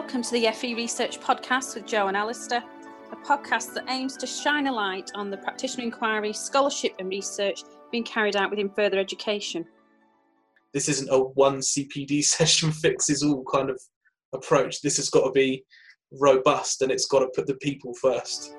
Welcome 0.00 0.22
to 0.22 0.30
the 0.30 0.48
FE 0.52 0.76
Research 0.76 1.18
Podcast 1.18 1.74
with 1.74 1.84
Joe 1.84 2.06
and 2.06 2.16
Alistair, 2.16 2.62
a 3.10 3.16
podcast 3.16 3.74
that 3.74 3.82
aims 3.88 4.16
to 4.18 4.28
shine 4.28 4.68
a 4.68 4.72
light 4.72 5.10
on 5.16 5.28
the 5.28 5.36
practitioner 5.36 5.82
inquiry, 5.82 6.32
scholarship, 6.32 6.94
and 7.00 7.08
research 7.08 7.64
being 7.90 8.04
carried 8.04 8.36
out 8.36 8.48
within 8.48 8.70
further 8.70 8.96
education. 8.96 9.66
This 10.72 10.88
isn't 10.88 11.08
a 11.10 11.18
one 11.18 11.58
CPD 11.58 12.22
session 12.24 12.70
fixes 12.70 13.24
all 13.24 13.44
kind 13.52 13.70
of 13.70 13.80
approach. 14.32 14.82
This 14.82 14.98
has 14.98 15.10
got 15.10 15.24
to 15.24 15.32
be 15.32 15.64
robust 16.12 16.80
and 16.80 16.92
it's 16.92 17.06
got 17.06 17.18
to 17.18 17.32
put 17.34 17.48
the 17.48 17.56
people 17.56 17.92
first. 17.94 18.54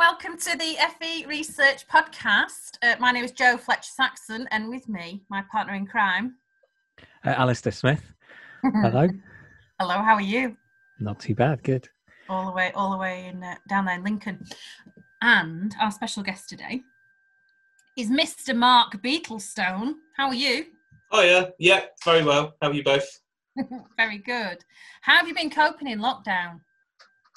Welcome 0.00 0.34
to 0.34 0.56
the 0.56 0.76
FE 0.98 1.26
Research 1.26 1.86
Podcast. 1.86 2.78
Uh, 2.82 2.94
my 2.98 3.12
name 3.12 3.22
is 3.22 3.32
Joe 3.32 3.58
Fletcher 3.58 3.90
Saxon, 3.94 4.48
and 4.50 4.70
with 4.70 4.88
me, 4.88 5.20
my 5.28 5.42
partner 5.52 5.74
in 5.74 5.86
crime, 5.86 6.36
uh, 7.26 7.34
Alistair 7.36 7.70
Smith. 7.70 8.02
Hello. 8.62 9.08
Hello. 9.78 9.94
How 9.96 10.14
are 10.14 10.22
you? 10.22 10.56
Not 11.00 11.20
too 11.20 11.34
bad. 11.34 11.62
Good. 11.62 11.86
All 12.30 12.46
the 12.46 12.52
way, 12.52 12.72
all 12.74 12.92
the 12.92 12.96
way 12.96 13.26
in 13.26 13.44
uh, 13.44 13.56
down 13.68 13.84
there 13.84 13.96
in 13.96 14.02
Lincoln, 14.02 14.42
and 15.20 15.74
our 15.78 15.90
special 15.90 16.22
guest 16.22 16.48
today 16.48 16.80
is 17.98 18.08
Mr. 18.08 18.56
Mark 18.56 19.02
Beetlestone. 19.02 19.96
How 20.16 20.28
are 20.28 20.34
you? 20.34 20.64
Oh 21.12 21.20
yeah, 21.20 21.50
yeah, 21.58 21.80
very 22.06 22.24
well. 22.24 22.54
How 22.62 22.70
are 22.70 22.74
you 22.74 22.82
both? 22.82 23.06
very 23.98 24.16
good. 24.16 24.64
How 25.02 25.18
have 25.18 25.28
you 25.28 25.34
been 25.34 25.50
coping 25.50 25.88
in 25.88 26.00
lockdown? 26.00 26.60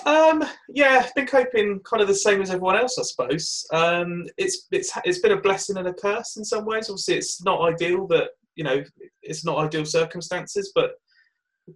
Um, 0.06 0.44
yeah, 0.70 1.08
been 1.16 1.28
coping 1.28 1.80
kind 1.90 2.02
of 2.02 2.08
the 2.08 2.16
same 2.16 2.42
as 2.42 2.50
everyone 2.50 2.76
else, 2.76 2.98
I 2.98 3.04
suppose. 3.04 3.66
Um, 3.72 4.26
it's 4.38 4.68
it's 4.72 4.92
it's 5.06 5.20
been 5.20 5.32
a 5.34 5.42
blessing 5.42 5.78
and 5.78 5.88
a 5.88 5.94
curse 5.94 6.36
in 6.36 6.44
some 6.44 6.66
ways. 6.66 6.90
Obviously, 6.90 7.16
it's 7.16 7.44
not 7.44 7.62
ideal 7.62 8.08
that 8.08 8.30
you 8.56 8.64
know 8.64 8.84
it's 9.22 9.46
not 9.46 9.58
ideal 9.58 9.86
circumstances, 9.86 10.72
but 10.76 10.92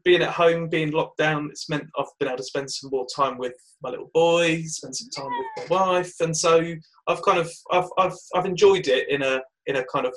being 0.03 0.21
at 0.21 0.31
home, 0.31 0.67
being 0.67 0.91
locked 0.91 1.17
down, 1.17 1.47
it's 1.49 1.69
meant 1.69 1.87
I've 1.97 2.05
been 2.19 2.27
able 2.27 2.37
to 2.37 2.43
spend 2.43 2.69
some 2.69 2.89
more 2.91 3.07
time 3.15 3.37
with 3.37 3.53
my 3.81 3.89
little 3.89 4.11
boy, 4.13 4.61
spend 4.63 4.95
some 4.95 5.09
time 5.09 5.31
with 5.37 5.69
my 5.69 5.77
wife, 5.77 6.13
and 6.19 6.35
so 6.35 6.73
I've 7.07 7.21
kind 7.21 7.39
of 7.39 7.49
I've 7.71 7.89
I've 7.97 8.17
I've 8.35 8.45
enjoyed 8.45 8.87
it 8.87 9.09
in 9.09 9.21
a 9.21 9.41
in 9.67 9.77
a 9.77 9.85
kind 9.85 10.05
of 10.05 10.13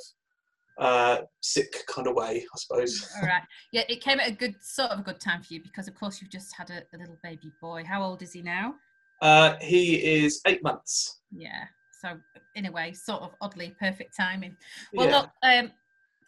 uh, 0.80 1.18
sick 1.40 1.86
kind 1.86 2.08
of 2.08 2.14
way, 2.14 2.44
I 2.52 2.58
suppose. 2.58 3.08
All 3.22 3.28
right. 3.28 3.42
Yeah, 3.70 3.82
it 3.88 4.00
came 4.00 4.18
at 4.18 4.28
a 4.28 4.32
good 4.32 4.56
sort 4.60 4.90
of 4.90 5.00
a 5.00 5.02
good 5.02 5.20
time 5.20 5.42
for 5.42 5.54
you 5.54 5.62
because, 5.62 5.86
of 5.86 5.94
course, 5.94 6.20
you've 6.20 6.30
just 6.30 6.56
had 6.56 6.70
a, 6.70 6.82
a 6.94 6.98
little 6.98 7.18
baby 7.22 7.52
boy. 7.60 7.84
How 7.84 8.02
old 8.02 8.22
is 8.22 8.32
he 8.32 8.42
now? 8.42 8.74
Uh, 9.20 9.56
he 9.60 9.96
is 9.96 10.40
eight 10.46 10.62
months. 10.62 11.20
Yeah. 11.30 11.64
So, 12.00 12.18
in 12.54 12.66
a 12.66 12.72
way, 12.72 12.94
sort 12.94 13.20
of 13.22 13.34
oddly 13.42 13.76
perfect 13.78 14.16
timing. 14.16 14.56
Well, 14.94 15.08
yeah. 15.08 15.18
look, 15.18 15.30
um, 15.42 15.70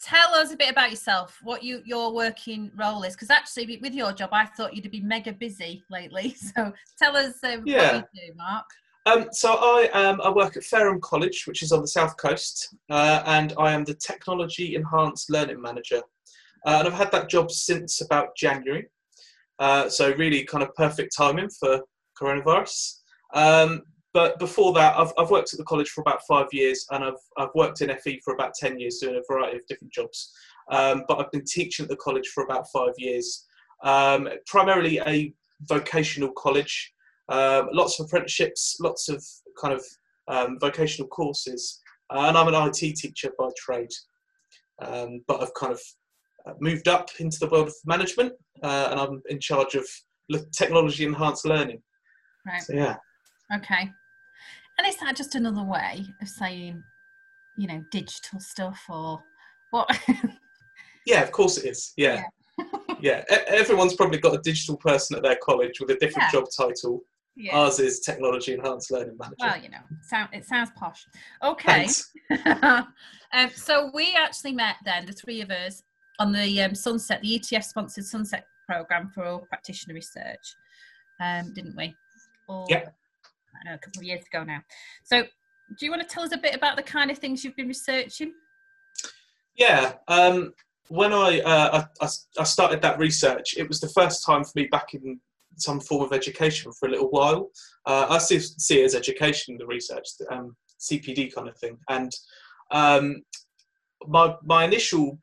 tell 0.03 0.35
us 0.35 0.53
a 0.53 0.57
bit 0.57 0.71
about 0.71 0.91
yourself. 0.91 1.39
What 1.43 1.63
you 1.63 1.81
your 1.87 2.13
working 2.13 2.71
role 2.77 3.03
is, 3.05 3.15
because 3.15 3.31
actually, 3.31 3.79
with 3.81 3.95
your 3.95 4.13
job, 4.13 4.31
I 4.33 4.45
thought 4.45 4.77
you'd 4.77 4.91
be 4.91 5.01
mega 5.01 5.33
busy 5.33 5.83
lately. 5.91 6.37
So, 6.55 6.73
tell 6.99 7.17
us 7.17 7.43
um, 7.43 7.63
yeah. 7.65 7.95
what 7.95 8.09
you 8.15 8.29
do, 8.29 8.35
Mark. 8.37 8.67
Um, 9.05 9.27
so 9.33 9.55
I 9.55 9.89
um, 9.93 10.21
I 10.23 10.31
work 10.31 10.57
at 10.57 10.63
Fareham 10.63 11.01
College, 11.01 11.45
which 11.47 11.63
is 11.63 11.73
on 11.73 11.81
the 11.81 11.89
south 11.89 12.17
coast, 12.17 12.75
uh, 12.89 13.23
and 13.27 13.53
I 13.59 13.73
am 13.73 13.85
the 13.85 13.95
Technology 13.95 14.77
Enhanced 14.77 15.29
Learning 15.29 15.61
Manager. 15.61 16.03
Uh, 16.65 16.77
and 16.79 16.87
I've 16.87 16.95
had 16.95 17.11
that 17.11 17.29
job 17.29 17.51
since 17.51 18.01
about 18.01 18.37
January. 18.37 18.87
Uh, 19.59 19.89
so 19.89 20.15
really 20.15 20.45
kind 20.45 20.63
of 20.63 20.75
perfect 20.77 21.15
timing 21.17 21.51
for 21.51 21.81
coronavirus. 22.21 22.99
Um, 23.35 23.83
but 24.15 24.39
before 24.39 24.73
that, 24.75 24.97
I've, 24.97 25.13
I've 25.19 25.31
worked 25.31 25.53
at 25.53 25.59
the 25.59 25.65
college 25.65 25.89
for 25.89 26.03
about 26.03 26.21
five 26.29 26.47
years, 26.53 26.87
and 26.91 27.03
I've 27.03 27.23
I've 27.37 27.55
worked 27.57 27.81
in 27.81 27.97
FE 27.99 28.21
for 28.25 28.35
about 28.35 28.55
ten 28.55 28.79
years, 28.79 28.99
doing 28.99 29.17
a 29.17 29.33
variety 29.33 29.57
of 29.57 29.67
different 29.67 29.93
jobs. 29.93 30.33
Um, 30.71 31.05
but 31.09 31.19
I've 31.19 31.33
been 31.33 31.45
teaching 31.45 31.85
at 31.85 31.91
the 31.91 31.97
college 31.97 32.29
for 32.29 32.45
about 32.45 32.67
five 32.73 32.93
years, 32.99 33.47
um, 33.83 34.29
primarily 34.47 35.01
a 35.01 35.35
vocational 35.63 36.31
college. 36.33 36.93
Um, 37.33 37.71
lots 37.73 37.99
of 37.99 38.07
apprenticeships, 38.07 38.77
lots 38.79 39.09
of 39.09 39.25
kind 39.59 39.73
of 39.73 39.83
um, 40.29 40.59
vocational 40.61 41.09
courses, 41.09 41.81
uh, 42.11 42.27
and 42.29 42.37
I'm 42.37 42.49
an 42.49 42.55
IT 42.69 42.97
teacher 42.97 43.31
by 43.39 43.49
trade. 43.57 43.91
Um, 44.83 45.23
but 45.27 45.41
I've 45.41 45.55
kind 45.55 45.73
of 45.73 45.81
uh, 46.47 46.53
moved 46.61 46.89
up 46.89 47.09
into 47.21 47.39
the 47.39 47.49
world 47.49 47.69
of 47.69 47.75
management, 47.87 48.35
uh, 48.63 48.89
and 48.91 49.01
I'm 49.01 49.23
in 49.31 49.41
charge 49.41 49.75
of 49.75 49.87
technology 50.53 51.05
enhanced 51.07 51.47
learning. 51.47 51.81
Right. 52.47 52.61
So, 52.61 52.75
yeah. 52.75 52.97
Okay. 53.55 53.91
And 54.79 54.87
is 54.87 54.97
that 54.97 55.17
just 55.17 55.35
another 55.35 55.63
way 55.63 56.05
of 56.21 56.29
saying, 56.29 56.83
you 57.57 57.67
know, 57.67 57.83
digital 57.91 58.41
stuff 58.41 58.85
or 58.91 59.23
what? 59.71 59.89
yeah, 61.07 61.23
of 61.23 61.33
course 61.33 61.57
it 61.57 61.71
is. 61.71 61.95
Yeah. 61.97 62.25
Yeah. 62.59 62.65
yeah. 63.01 63.25
everyone's 63.47 63.95
probably 63.95 64.19
got 64.19 64.35
a 64.35 64.43
digital 64.43 64.77
person 64.77 65.17
at 65.17 65.23
their 65.23 65.39
college 65.43 65.81
with 65.81 65.91
a 65.91 65.95
different 65.95 66.29
yeah. 66.33 66.41
job 66.41 66.45
title. 66.55 67.03
Yeah. 67.37 67.57
Ours 67.57 67.81
is 67.81 68.01
technology 68.01 68.53
enhanced 68.53 68.91
learning 68.91 69.17
manager. 69.19 69.37
Well, 69.41 69.63
you 69.63 69.71
know, 69.71 69.79
sound, 70.03 70.29
it 70.33 70.45
sounds 70.45 70.71
posh. 70.77 71.07
Okay. 71.43 71.89
um, 72.47 73.51
so 73.55 73.91
we 73.95 74.15
actually 74.15 74.53
met 74.53 74.77
then, 74.85 75.07
the 75.07 75.13
three 75.13 75.41
of 75.41 75.51
us, 75.51 75.83
on 76.19 76.33
the 76.33 76.63
um, 76.63 76.75
SUNCETT, 76.75 77.23
the 77.23 77.39
ETF 77.39 77.65
sponsored 77.65 78.05
SUNCETT 78.05 78.45
program 78.69 79.11
for 79.15 79.25
all 79.25 79.41
practitioner 79.49 79.95
research, 79.95 80.57
um, 81.21 81.53
didn't 81.55 81.75
we? 81.77 81.95
Or, 82.49 82.67
yeah. 82.69 82.89
I 83.55 83.71
know, 83.71 83.75
a 83.75 83.79
couple 83.79 84.01
of 84.01 84.05
years 84.05 84.25
ago 84.27 84.45
now. 84.45 84.61
So, 85.05 85.23
do 85.23 85.87
you 85.87 85.91
want 85.91 86.03
to 86.03 86.09
tell 86.09 86.23
us 86.23 86.33
a 86.33 86.39
bit 86.39 86.55
about 86.55 86.77
the 86.77 86.83
kind 86.83 87.11
of 87.11 87.17
things 87.17 87.43
you've 87.43 87.57
been 87.57 87.69
researching? 87.69 88.35
Yeah. 89.57 89.95
Um, 90.07 90.53
when 90.89 91.15
I, 91.15 91.41
uh, 91.41 91.85
I, 92.03 92.09
I 92.39 92.45
started 92.45 92.83
that 92.83 92.99
research, 92.99 93.55
it 93.57 93.67
was 93.69 93.81
the 93.81 93.89
first 93.89 94.27
time 94.27 94.45
for 94.45 94.53
me 94.55 94.67
back 94.67 94.93
in 94.93 95.19
some 95.57 95.81
form 95.81 96.03
of 96.03 96.13
education 96.13 96.73
for 96.73 96.89
a 96.89 96.91
little 96.91 97.11
while. 97.11 97.51
Uh, 97.87 98.07
I 98.11 98.19
see, 98.19 98.39
see 98.39 98.81
it 98.81 98.85
as 98.85 98.95
education, 98.95 99.57
the 99.59 99.67
research, 99.67 100.09
um, 100.31 100.57
CPD 100.81 101.35
kind 101.35 101.49
of 101.49 101.57
thing. 101.59 101.79
And 101.89 102.13
um, 102.71 103.23
my, 104.07 104.35
my 104.43 104.65
initial 104.65 105.19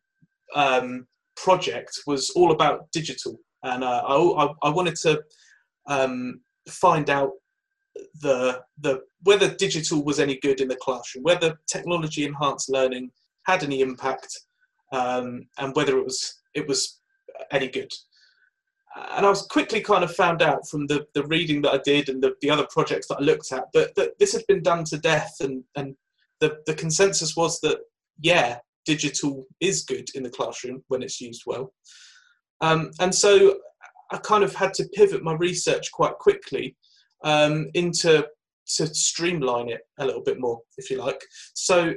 um, 0.56 1.08
project 1.36 2.00
was 2.08 2.30
all 2.32 2.52
about 2.52 2.92
digital. 2.92 3.40
And 3.64 3.84
uh, 3.84 4.04
I, 4.08 4.68
I, 4.68 4.70
wanted 4.70 4.96
to 4.98 5.22
um, 5.88 6.40
find 6.68 7.10
out 7.10 7.32
the, 8.22 8.62
the, 8.80 9.02
whether 9.24 9.54
digital 9.56 10.04
was 10.04 10.20
any 10.20 10.40
good 10.40 10.62
in 10.62 10.70
the 10.70 10.78
classroom, 10.78 11.24
whether 11.24 11.60
technology 11.68 12.26
enhanced 12.26 12.70
learning 12.70 13.12
had 13.44 13.64
any 13.64 13.82
impact, 13.82 14.28
um, 14.94 15.48
and 15.58 15.76
whether 15.76 15.98
it 15.98 16.06
was, 16.06 16.40
it 16.54 16.68
was 16.68 17.02
any 17.52 17.68
good 17.68 17.92
and 18.96 19.26
I 19.26 19.30
was 19.30 19.44
quickly 19.44 19.82
kind 19.82 20.04
of 20.04 20.16
found 20.16 20.42
out 20.42 20.68
from 20.68 20.88
the, 20.88 21.06
the 21.14 21.26
reading 21.26 21.62
that 21.62 21.74
I 21.74 21.80
did 21.84 22.10
and 22.10 22.22
the, 22.22 22.34
the 22.42 22.50
other 22.50 22.68
projects 22.72 23.08
that 23.08 23.18
I 23.20 23.22
looked 23.22 23.52
at 23.52 23.66
that, 23.74 23.96
that 23.96 24.18
this 24.20 24.34
had 24.34 24.46
been 24.48 24.64
done 24.64 24.84
to 24.86 24.98
death 24.98 25.36
and, 25.42 25.64
and 25.76 25.96
the, 26.40 26.58
the 26.66 26.74
consensus 26.74 27.36
was 27.36 27.60
that 27.62 27.80
yeah 28.20 28.58
digital 28.86 29.46
is 29.60 29.84
good 29.84 30.10
in 30.16 30.24
the 30.24 30.30
classroom 30.30 30.84
when 30.88 31.04
it's 31.04 31.22
used 31.22 31.44
well. 31.46 31.72
Um, 32.62 32.92
and 33.00 33.14
so 33.14 33.58
I 34.12 34.18
kind 34.18 34.44
of 34.44 34.56
had 34.56 34.74
to 34.76 34.90
pivot 34.94 35.24
my 35.24 35.34
research 35.34 35.92
quite 35.92 36.18
quickly 36.18 36.76
um, 37.24 37.68
into 37.74 38.28
to 38.78 38.88
streamline 38.88 39.70
it 39.70 39.82
a 40.00 40.06
little 40.06 40.24
bit 40.24 40.40
more 40.40 40.60
if 40.78 40.90
you 40.90 40.98
like. 40.98 41.22
So 41.54 41.94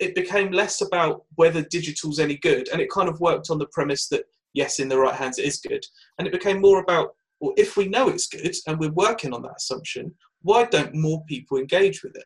it 0.00 0.14
became 0.14 0.52
less 0.52 0.80
about 0.80 1.22
whether 1.34 1.62
digital's 1.62 2.18
any 2.18 2.36
good 2.36 2.68
and 2.68 2.80
it 2.80 2.90
kind 2.90 3.08
of 3.08 3.20
worked 3.20 3.50
on 3.50 3.58
the 3.58 3.66
premise 3.72 4.08
that 4.08 4.24
yes, 4.58 4.80
in 4.80 4.88
the 4.88 4.98
right 4.98 5.14
hands, 5.14 5.38
it 5.38 5.46
is 5.46 5.58
good. 5.58 5.84
And 6.18 6.26
it 6.26 6.32
became 6.32 6.60
more 6.60 6.80
about, 6.80 7.14
well, 7.38 7.54
if 7.56 7.76
we 7.76 7.86
know 7.86 8.08
it's 8.08 8.26
good 8.26 8.54
and 8.66 8.78
we're 8.78 8.90
working 8.90 9.32
on 9.32 9.42
that 9.42 9.56
assumption, 9.56 10.12
why 10.42 10.64
don't 10.64 10.94
more 10.94 11.24
people 11.26 11.58
engage 11.58 12.02
with 12.02 12.16
it? 12.16 12.24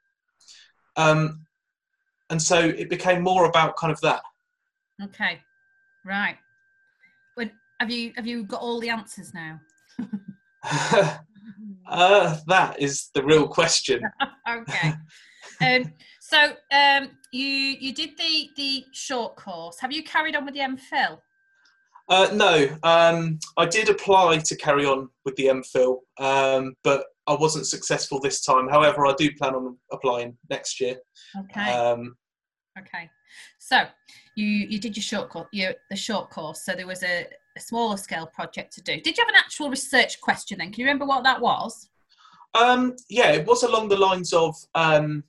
Um, 0.96 1.46
and 2.30 2.40
so 2.40 2.58
it 2.58 2.88
became 2.88 3.22
more 3.22 3.44
about 3.44 3.76
kind 3.76 3.92
of 3.92 4.00
that. 4.00 4.22
Okay, 5.02 5.40
right. 6.06 6.38
But 7.36 7.50
have 7.80 7.90
you 7.90 8.12
have 8.16 8.26
you 8.26 8.44
got 8.44 8.62
all 8.62 8.80
the 8.80 8.88
answers 8.88 9.34
now? 9.34 9.60
uh, 11.86 12.36
that 12.46 12.76
is 12.78 13.10
the 13.14 13.22
real 13.22 13.46
question. 13.46 14.02
okay. 14.48 14.94
Um, 15.60 15.92
so 16.20 16.52
um, 16.72 17.10
you 17.32 17.46
you 17.46 17.92
did 17.92 18.16
the 18.16 18.50
the 18.56 18.86
short 18.92 19.36
course. 19.36 19.78
Have 19.80 19.92
you 19.92 20.02
carried 20.02 20.36
on 20.36 20.46
with 20.46 20.54
the 20.54 20.60
MPhil? 20.60 21.18
Uh, 22.12 22.28
no, 22.34 22.68
um, 22.82 23.38
I 23.56 23.64
did 23.64 23.88
apply 23.88 24.36
to 24.36 24.56
carry 24.56 24.84
on 24.84 25.08
with 25.24 25.34
the 25.36 25.46
MPhil, 25.46 26.00
um, 26.18 26.74
but 26.84 27.06
I 27.26 27.34
wasn't 27.34 27.66
successful 27.66 28.20
this 28.20 28.44
time. 28.44 28.68
However, 28.68 29.06
I 29.06 29.14
do 29.16 29.30
plan 29.32 29.54
on 29.54 29.78
applying 29.90 30.36
next 30.50 30.78
year. 30.78 30.96
Okay. 31.40 31.72
Um, 31.72 32.14
okay. 32.78 33.08
So 33.58 33.84
you 34.36 34.46
you 34.46 34.78
did 34.78 34.94
your 34.94 35.02
short 35.02 35.30
course, 35.30 35.48
you, 35.54 35.70
the 35.88 35.96
short 35.96 36.28
course. 36.28 36.66
So 36.66 36.74
there 36.74 36.86
was 36.86 37.02
a, 37.02 37.26
a, 37.56 37.60
smaller 37.60 37.96
scale 37.96 38.26
project 38.26 38.74
to 38.74 38.82
do. 38.82 39.00
Did 39.00 39.16
you 39.16 39.24
have 39.24 39.34
an 39.34 39.42
actual 39.42 39.70
research 39.70 40.20
question 40.20 40.58
then? 40.58 40.70
Can 40.70 40.80
you 40.80 40.84
remember 40.84 41.06
what 41.06 41.24
that 41.24 41.40
was? 41.40 41.88
Um, 42.52 42.94
yeah, 43.08 43.30
it 43.30 43.46
was 43.46 43.62
along 43.62 43.88
the 43.88 43.96
lines 43.96 44.34
of 44.34 44.54
um, 44.74 45.24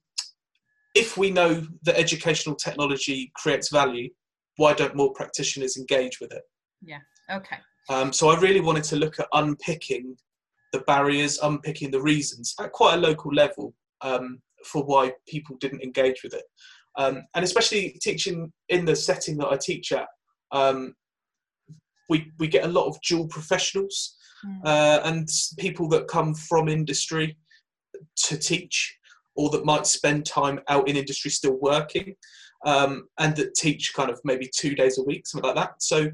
if 0.95 1.15
we 1.15 1.31
know 1.31 1.65
that 1.83 1.97
educational 1.97 2.55
technology 2.55 3.31
creates 3.35 3.69
value, 3.69 4.09
why 4.57 4.73
don't 4.73 4.97
more 4.97 5.13
practitioners 5.13 5.77
engage 5.77 6.19
with 6.19 6.33
it? 6.33 6.43
Yeah. 6.85 6.99
Okay. 7.31 7.57
Um, 7.89 8.13
so 8.13 8.29
I 8.29 8.39
really 8.39 8.61
wanted 8.61 8.83
to 8.85 8.95
look 8.95 9.19
at 9.19 9.27
unpicking 9.33 10.15
the 10.71 10.79
barriers, 10.81 11.39
unpicking 11.41 11.91
the 11.91 12.01
reasons 12.01 12.55
at 12.59 12.71
quite 12.71 12.95
a 12.95 12.97
local 12.97 13.33
level 13.33 13.73
um, 14.01 14.41
for 14.65 14.83
why 14.83 15.13
people 15.27 15.55
didn't 15.59 15.83
engage 15.83 16.23
with 16.23 16.33
it. 16.33 16.43
Um, 16.97 17.23
and 17.35 17.43
especially 17.43 17.97
teaching 18.01 18.51
in 18.69 18.85
the 18.85 18.95
setting 18.95 19.37
that 19.37 19.47
I 19.47 19.57
teach 19.57 19.91
at, 19.91 20.07
um, 20.51 20.93
we, 22.09 22.31
we 22.39 22.47
get 22.47 22.65
a 22.65 22.69
lot 22.69 22.87
of 22.87 22.97
dual 23.01 23.27
professionals 23.27 24.15
mm. 24.45 24.59
uh, 24.65 25.01
and 25.03 25.27
people 25.57 25.87
that 25.89 26.07
come 26.07 26.33
from 26.35 26.67
industry 26.67 27.37
to 28.17 28.37
teach 28.37 28.95
or 29.35 29.49
that 29.49 29.65
might 29.65 29.87
spend 29.87 30.25
time 30.25 30.59
out 30.69 30.87
in 30.87 30.95
industry 30.95 31.31
still 31.31 31.57
working 31.59 32.15
um, 32.65 33.07
and 33.19 33.35
that 33.35 33.55
teach 33.55 33.93
kind 33.95 34.09
of 34.09 34.19
maybe 34.23 34.49
two 34.55 34.75
days 34.75 34.97
a 34.97 35.03
week, 35.03 35.27
something 35.27 35.47
like 35.47 35.55
that. 35.55 35.81
So 35.81 36.09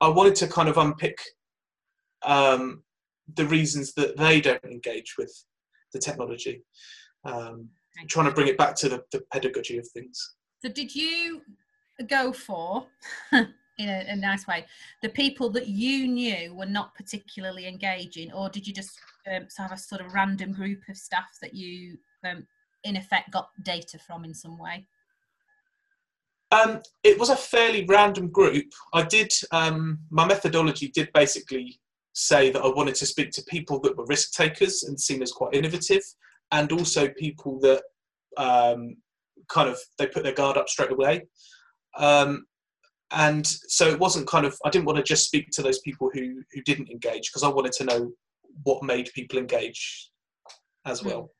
I 0.00 0.08
wanted 0.08 0.34
to 0.36 0.48
kind 0.48 0.68
of 0.68 0.76
unpick 0.76 1.18
um, 2.22 2.82
the 3.34 3.46
reasons 3.46 3.94
that 3.94 4.16
they 4.16 4.40
don't 4.40 4.64
engage 4.64 5.14
with 5.18 5.32
the 5.92 5.98
technology, 5.98 6.62
um, 7.24 7.68
trying 8.08 8.26
to 8.26 8.32
bring 8.32 8.48
it 8.48 8.58
back 8.58 8.74
to 8.76 8.88
the, 8.88 9.02
the, 9.12 9.22
pedagogy 9.32 9.78
of 9.78 9.88
things. 9.88 10.34
So, 10.62 10.68
did 10.68 10.94
you 10.94 11.42
go 12.08 12.32
for, 12.32 12.86
in 13.32 13.48
a, 13.88 14.06
a, 14.08 14.16
nice 14.16 14.46
way, 14.46 14.66
the 15.02 15.08
people 15.08 15.48
that 15.50 15.68
you 15.68 16.06
knew 16.06 16.54
were 16.54 16.66
not 16.66 16.94
particularly 16.94 17.66
engaging, 17.66 18.32
or 18.32 18.48
did 18.48 18.66
you 18.66 18.74
just 18.74 18.98
um, 19.32 19.46
have 19.56 19.72
a 19.72 19.78
sort 19.78 20.00
of 20.00 20.12
random 20.12 20.52
group 20.52 20.82
of 20.88 20.96
staff 20.96 21.38
that 21.40 21.54
you, 21.54 21.96
um, 22.24 22.46
in 22.84 22.96
effect, 22.96 23.30
got 23.30 23.50
data 23.62 23.98
from 23.98 24.24
in 24.24 24.34
some 24.34 24.58
way? 24.58 24.86
Um, 26.52 26.80
it 27.02 27.18
was 27.18 27.30
a 27.30 27.36
fairly 27.36 27.84
random 27.88 28.28
group. 28.30 28.66
I 28.92 29.02
did 29.02 29.32
um, 29.50 29.98
my 30.10 30.26
methodology 30.26 30.88
did 30.88 31.12
basically 31.12 31.80
say 32.12 32.50
that 32.50 32.62
I 32.62 32.68
wanted 32.68 32.94
to 32.96 33.06
speak 33.06 33.30
to 33.32 33.42
people 33.48 33.80
that 33.80 33.96
were 33.96 34.06
risk 34.06 34.32
takers 34.32 34.84
and 34.84 34.98
seen 34.98 35.22
as 35.22 35.32
quite 35.32 35.54
innovative, 35.54 36.02
and 36.52 36.70
also 36.72 37.08
people 37.08 37.58
that 37.60 37.82
um, 38.36 38.96
kind 39.48 39.68
of 39.68 39.78
they 39.98 40.06
put 40.06 40.22
their 40.22 40.32
guard 40.32 40.56
up 40.56 40.68
straight 40.68 40.92
away. 40.92 41.26
Um, 41.96 42.46
and 43.12 43.46
so 43.46 43.88
it 43.88 43.98
wasn't 43.98 44.26
kind 44.26 44.46
of 44.46 44.56
I 44.64 44.70
didn't 44.70 44.86
want 44.86 44.98
to 44.98 45.04
just 45.04 45.26
speak 45.26 45.50
to 45.52 45.62
those 45.62 45.80
people 45.80 46.10
who 46.12 46.42
who 46.52 46.62
didn't 46.62 46.90
engage 46.90 47.30
because 47.30 47.42
I 47.42 47.48
wanted 47.48 47.72
to 47.72 47.84
know 47.84 48.12
what 48.62 48.82
made 48.82 49.10
people 49.14 49.38
engage 49.38 50.10
as 50.86 51.00
hmm. 51.00 51.08
well. 51.08 51.30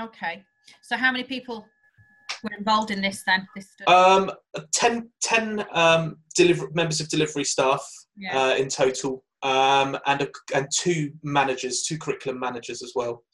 Okay. 0.00 0.44
So 0.82 0.96
how 0.96 1.10
many 1.10 1.24
people 1.24 1.66
were 2.42 2.56
involved 2.56 2.90
in 2.90 3.00
this 3.00 3.22
then? 3.26 3.46
This 3.54 3.68
um, 3.86 4.30
10, 4.72 5.08
10 5.22 5.64
um, 5.72 6.16
deliver, 6.34 6.70
members 6.72 7.00
of 7.00 7.08
delivery 7.08 7.44
staff 7.44 7.86
yeah. 8.16 8.38
uh, 8.38 8.54
in 8.56 8.68
total, 8.68 9.24
um, 9.42 9.98
and 10.06 10.22
a, 10.22 10.28
and 10.54 10.68
two 10.74 11.12
managers, 11.22 11.82
two 11.82 11.98
curriculum 11.98 12.38
managers 12.38 12.82
as 12.82 12.92
well, 12.94 13.24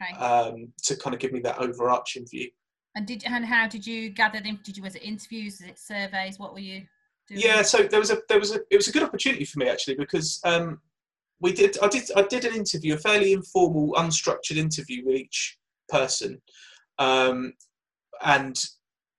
okay. 0.00 0.18
um, 0.18 0.72
to 0.84 0.96
kind 0.96 1.14
of 1.14 1.20
give 1.20 1.32
me 1.32 1.40
that 1.40 1.58
overarching 1.58 2.26
view. 2.26 2.50
And 2.94 3.06
did 3.06 3.24
and 3.24 3.44
how 3.44 3.66
did 3.68 3.86
you 3.86 4.10
gather 4.10 4.40
them? 4.40 4.60
Did 4.62 4.76
you 4.76 4.82
was 4.82 4.94
it 4.94 5.02
interviews? 5.02 5.60
Was 5.60 5.70
it 5.70 5.78
surveys? 5.78 6.38
What 6.38 6.52
were 6.52 6.60
you? 6.60 6.82
Doing? 7.28 7.40
Yeah, 7.40 7.62
so 7.62 7.84
there 7.84 8.00
was 8.00 8.10
a 8.10 8.18
there 8.28 8.38
was 8.38 8.54
a 8.54 8.60
it 8.70 8.76
was 8.76 8.88
a 8.88 8.92
good 8.92 9.02
opportunity 9.02 9.44
for 9.46 9.60
me 9.60 9.68
actually 9.68 9.94
because 9.94 10.40
um, 10.44 10.78
we 11.40 11.52
did 11.52 11.78
I 11.80 11.88
did 11.88 12.04
I 12.14 12.22
did 12.22 12.44
an 12.44 12.54
interview, 12.54 12.94
a 12.94 12.98
fairly 12.98 13.32
informal, 13.32 13.94
unstructured 13.94 14.56
interview 14.56 15.06
with 15.06 15.16
each 15.16 15.58
person, 15.88 16.42
um, 16.98 17.52
and 18.22 18.56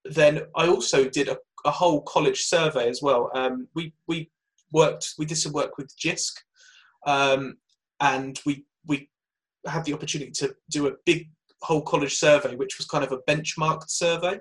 then 0.05 0.41
I 0.55 0.67
also 0.67 1.09
did 1.09 1.29
a, 1.29 1.37
a 1.65 1.71
whole 1.71 2.01
college 2.01 2.43
survey 2.43 2.89
as 2.89 3.01
well. 3.01 3.31
Um, 3.33 3.67
we 3.75 3.93
we 4.07 4.29
worked 4.71 5.13
we 5.17 5.25
did 5.25 5.37
some 5.37 5.53
work 5.53 5.77
with 5.77 5.95
JISC, 5.97 6.31
um, 7.07 7.57
and 7.99 8.39
we 8.45 8.65
we 8.85 9.09
had 9.65 9.85
the 9.85 9.93
opportunity 9.93 10.31
to 10.31 10.55
do 10.69 10.87
a 10.87 10.95
big 11.05 11.29
whole 11.61 11.81
college 11.81 12.15
survey, 12.15 12.55
which 12.55 12.77
was 12.77 12.87
kind 12.87 13.03
of 13.03 13.11
a 13.11 13.19
benchmarked 13.31 13.89
survey. 13.89 14.39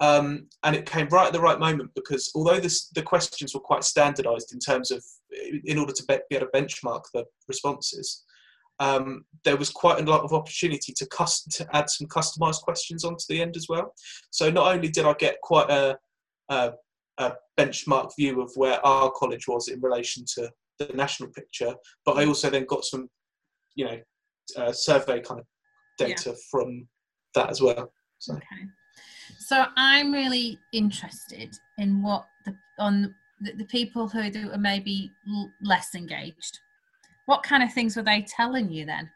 Um, 0.00 0.48
and 0.62 0.76
it 0.76 0.84
came 0.84 1.08
right 1.08 1.26
at 1.26 1.32
the 1.32 1.40
right 1.40 1.58
moment 1.58 1.90
because 1.94 2.30
although 2.34 2.60
this, 2.60 2.88
the 2.88 3.02
questions 3.02 3.54
were 3.54 3.60
quite 3.60 3.82
standardized 3.82 4.52
in 4.52 4.58
terms 4.58 4.90
of 4.90 5.02
in 5.64 5.78
order 5.78 5.92
to 5.92 6.04
be, 6.06 6.18
be 6.28 6.36
able 6.36 6.46
to 6.46 6.52
benchmark 6.58 7.04
the 7.14 7.24
responses, 7.48 8.24
um, 8.78 9.24
there 9.44 9.56
was 9.56 9.70
quite 9.70 10.00
a 10.00 10.10
lot 10.10 10.22
of 10.22 10.32
opportunity 10.32 10.92
to, 10.92 11.06
cust- 11.06 11.50
to 11.52 11.66
add 11.76 11.88
some 11.88 12.06
customized 12.08 12.60
questions 12.62 13.04
onto 13.04 13.24
the 13.28 13.40
end 13.40 13.56
as 13.56 13.66
well. 13.68 13.94
So 14.30 14.50
not 14.50 14.74
only 14.74 14.88
did 14.88 15.04
I 15.04 15.14
get 15.14 15.40
quite 15.42 15.70
a, 15.70 15.96
a, 16.48 16.72
a 17.18 17.32
benchmark 17.58 18.10
view 18.16 18.40
of 18.40 18.52
where 18.56 18.84
our 18.84 19.10
college 19.12 19.48
was 19.48 19.68
in 19.68 19.80
relation 19.80 20.24
to 20.34 20.50
the 20.78 20.88
national 20.94 21.30
picture, 21.30 21.74
but 22.04 22.18
I 22.18 22.26
also 22.26 22.50
then 22.50 22.66
got 22.66 22.84
some, 22.84 23.08
you 23.74 23.86
know, 23.86 23.98
uh, 24.56 24.72
survey 24.72 25.20
kind 25.20 25.40
of 25.40 25.46
data 25.98 26.30
yeah. 26.30 26.36
from 26.50 26.86
that 27.34 27.50
as 27.50 27.60
well. 27.60 27.92
So. 28.18 28.34
Okay. 28.34 28.66
So 29.38 29.64
I'm 29.76 30.12
really 30.12 30.58
interested 30.72 31.54
in 31.78 32.02
what 32.02 32.26
the 32.44 32.54
on 32.78 33.14
the, 33.40 33.52
the 33.52 33.64
people 33.64 34.08
who 34.08 34.20
are 34.20 34.58
maybe 34.58 35.10
less 35.62 35.94
engaged 35.94 36.60
what 37.26 37.42
kind 37.42 37.62
of 37.62 37.72
things 37.72 37.96
were 37.96 38.02
they 38.02 38.26
telling 38.28 38.70
you 38.72 38.86
then? 38.86 39.10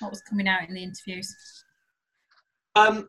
What 0.00 0.10
was 0.10 0.22
coming 0.22 0.48
out 0.48 0.68
in 0.68 0.74
the 0.74 0.82
interviews? 0.82 1.34
Um, 2.74 3.08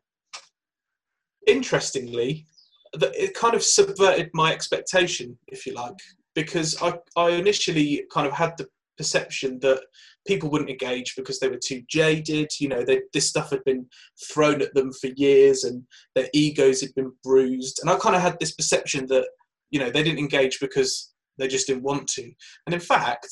interestingly, 1.48 2.46
it 2.94 3.34
kind 3.34 3.56
of 3.56 3.64
subverted 3.64 4.30
my 4.34 4.52
expectation, 4.52 5.38
if 5.48 5.66
you 5.66 5.74
like, 5.74 5.96
because 6.36 6.82
I, 6.82 6.94
I 7.16 7.32
initially 7.32 8.04
kind 8.12 8.28
of 8.28 8.34
had 8.34 8.58
the 8.58 8.68
perception 8.98 9.60
that 9.62 9.82
people 10.28 10.50
wouldn't 10.50 10.70
engage 10.70 11.16
because 11.16 11.40
they 11.40 11.48
were 11.48 11.60
too 11.64 11.82
jaded. 11.90 12.52
You 12.60 12.68
know, 12.68 12.84
they, 12.84 13.02
this 13.14 13.28
stuff 13.28 13.50
had 13.50 13.64
been 13.64 13.86
thrown 14.32 14.62
at 14.62 14.74
them 14.74 14.92
for 14.92 15.08
years 15.16 15.64
and 15.64 15.84
their 16.16 16.28
egos 16.34 16.82
had 16.82 16.94
been 16.96 17.12
bruised. 17.24 17.80
And 17.82 17.90
I 17.90 17.98
kind 17.98 18.16
of 18.16 18.22
had 18.22 18.38
this 18.40 18.52
perception 18.52 19.08
that, 19.08 19.28
you 19.72 19.80
know, 19.80 19.90
they 19.90 20.04
didn't 20.04 20.20
engage 20.20 20.60
because 20.60 21.14
they 21.38 21.48
just 21.48 21.68
didn't 21.68 21.84
want 21.84 22.08
to. 22.10 22.30
And 22.66 22.74
in 22.74 22.82
fact, 22.82 23.30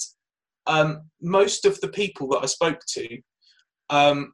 um, 0.67 1.03
most 1.21 1.65
of 1.65 1.79
the 1.81 1.88
people 1.88 2.27
that 2.29 2.43
I 2.43 2.45
spoke 2.45 2.81
to 2.89 3.17
um, 3.89 4.33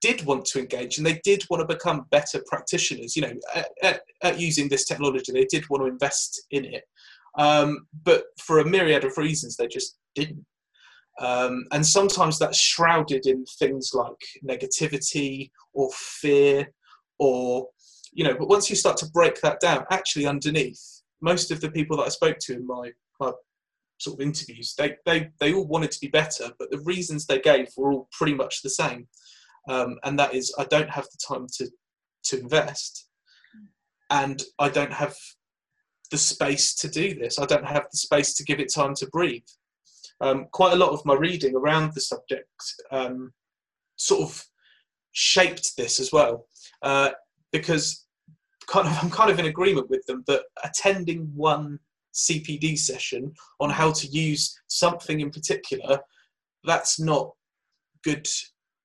did 0.00 0.24
want 0.24 0.44
to 0.46 0.58
engage 0.58 0.98
and 0.98 1.06
they 1.06 1.20
did 1.22 1.44
want 1.48 1.60
to 1.60 1.74
become 1.74 2.06
better 2.10 2.42
practitioners, 2.46 3.14
you 3.14 3.22
know, 3.22 3.32
at, 3.54 3.68
at, 3.82 4.00
at 4.22 4.40
using 4.40 4.68
this 4.68 4.84
technology. 4.84 5.32
They 5.32 5.46
did 5.46 5.68
want 5.70 5.82
to 5.84 5.88
invest 5.88 6.46
in 6.50 6.64
it. 6.64 6.84
Um, 7.38 7.86
but 8.04 8.24
for 8.38 8.58
a 8.58 8.68
myriad 8.68 9.04
of 9.04 9.16
reasons, 9.16 9.56
they 9.56 9.68
just 9.68 9.96
didn't. 10.14 10.44
Um, 11.20 11.66
and 11.72 11.86
sometimes 11.86 12.38
that's 12.38 12.58
shrouded 12.58 13.26
in 13.26 13.44
things 13.58 13.92
like 13.94 14.16
negativity 14.44 15.50
or 15.72 15.90
fear 15.92 16.72
or, 17.18 17.68
you 18.12 18.24
know, 18.24 18.34
but 18.36 18.48
once 18.48 18.68
you 18.68 18.76
start 18.76 18.96
to 18.98 19.10
break 19.10 19.40
that 19.42 19.60
down, 19.60 19.84
actually 19.90 20.26
underneath, 20.26 20.82
most 21.20 21.50
of 21.50 21.60
the 21.60 21.70
people 21.70 21.96
that 21.98 22.06
I 22.06 22.08
spoke 22.08 22.38
to 22.40 22.54
in 22.54 22.66
my, 22.66 22.90
my 23.20 23.32
sort 24.02 24.18
of 24.18 24.26
interviews, 24.26 24.74
they, 24.76 24.96
they, 25.06 25.30
they 25.38 25.52
all 25.54 25.66
wanted 25.66 25.92
to 25.92 26.00
be 26.00 26.08
better, 26.08 26.50
but 26.58 26.70
the 26.70 26.80
reasons 26.80 27.26
they 27.26 27.38
gave 27.38 27.68
were 27.76 27.92
all 27.92 28.08
pretty 28.12 28.34
much 28.34 28.62
the 28.62 28.70
same. 28.70 29.06
Um, 29.68 29.98
and 30.02 30.18
that 30.18 30.34
is, 30.34 30.52
I 30.58 30.64
don't 30.64 30.90
have 30.90 31.04
the 31.04 31.18
time 31.34 31.46
to, 31.58 31.70
to 32.24 32.40
invest, 32.40 33.06
and 34.10 34.42
I 34.58 34.68
don't 34.68 34.92
have 34.92 35.14
the 36.10 36.18
space 36.18 36.74
to 36.74 36.88
do 36.88 37.14
this. 37.14 37.38
I 37.38 37.46
don't 37.46 37.66
have 37.66 37.86
the 37.90 37.96
space 37.96 38.34
to 38.34 38.44
give 38.44 38.60
it 38.60 38.72
time 38.72 38.94
to 38.96 39.06
breathe. 39.06 39.46
Um, 40.20 40.46
quite 40.52 40.72
a 40.72 40.76
lot 40.76 40.90
of 40.90 41.04
my 41.04 41.14
reading 41.14 41.54
around 41.56 41.94
the 41.94 42.00
subject 42.00 42.50
um, 42.90 43.32
sort 43.96 44.22
of 44.22 44.44
shaped 45.12 45.76
this 45.76 46.00
as 46.00 46.12
well, 46.12 46.46
uh, 46.82 47.10
because 47.52 48.04
kind 48.66 48.88
of 48.88 48.98
I'm 49.02 49.10
kind 49.10 49.30
of 49.30 49.38
in 49.38 49.46
agreement 49.46 49.88
with 49.90 50.04
them 50.06 50.24
that 50.26 50.42
attending 50.64 51.30
one 51.34 51.78
CPD 52.14 52.78
session 52.78 53.32
on 53.60 53.70
how 53.70 53.92
to 53.92 54.06
use 54.08 54.54
something 54.68 55.20
in 55.20 55.30
particular, 55.30 55.98
that's 56.64 57.00
not 57.00 57.30
good 58.04 58.26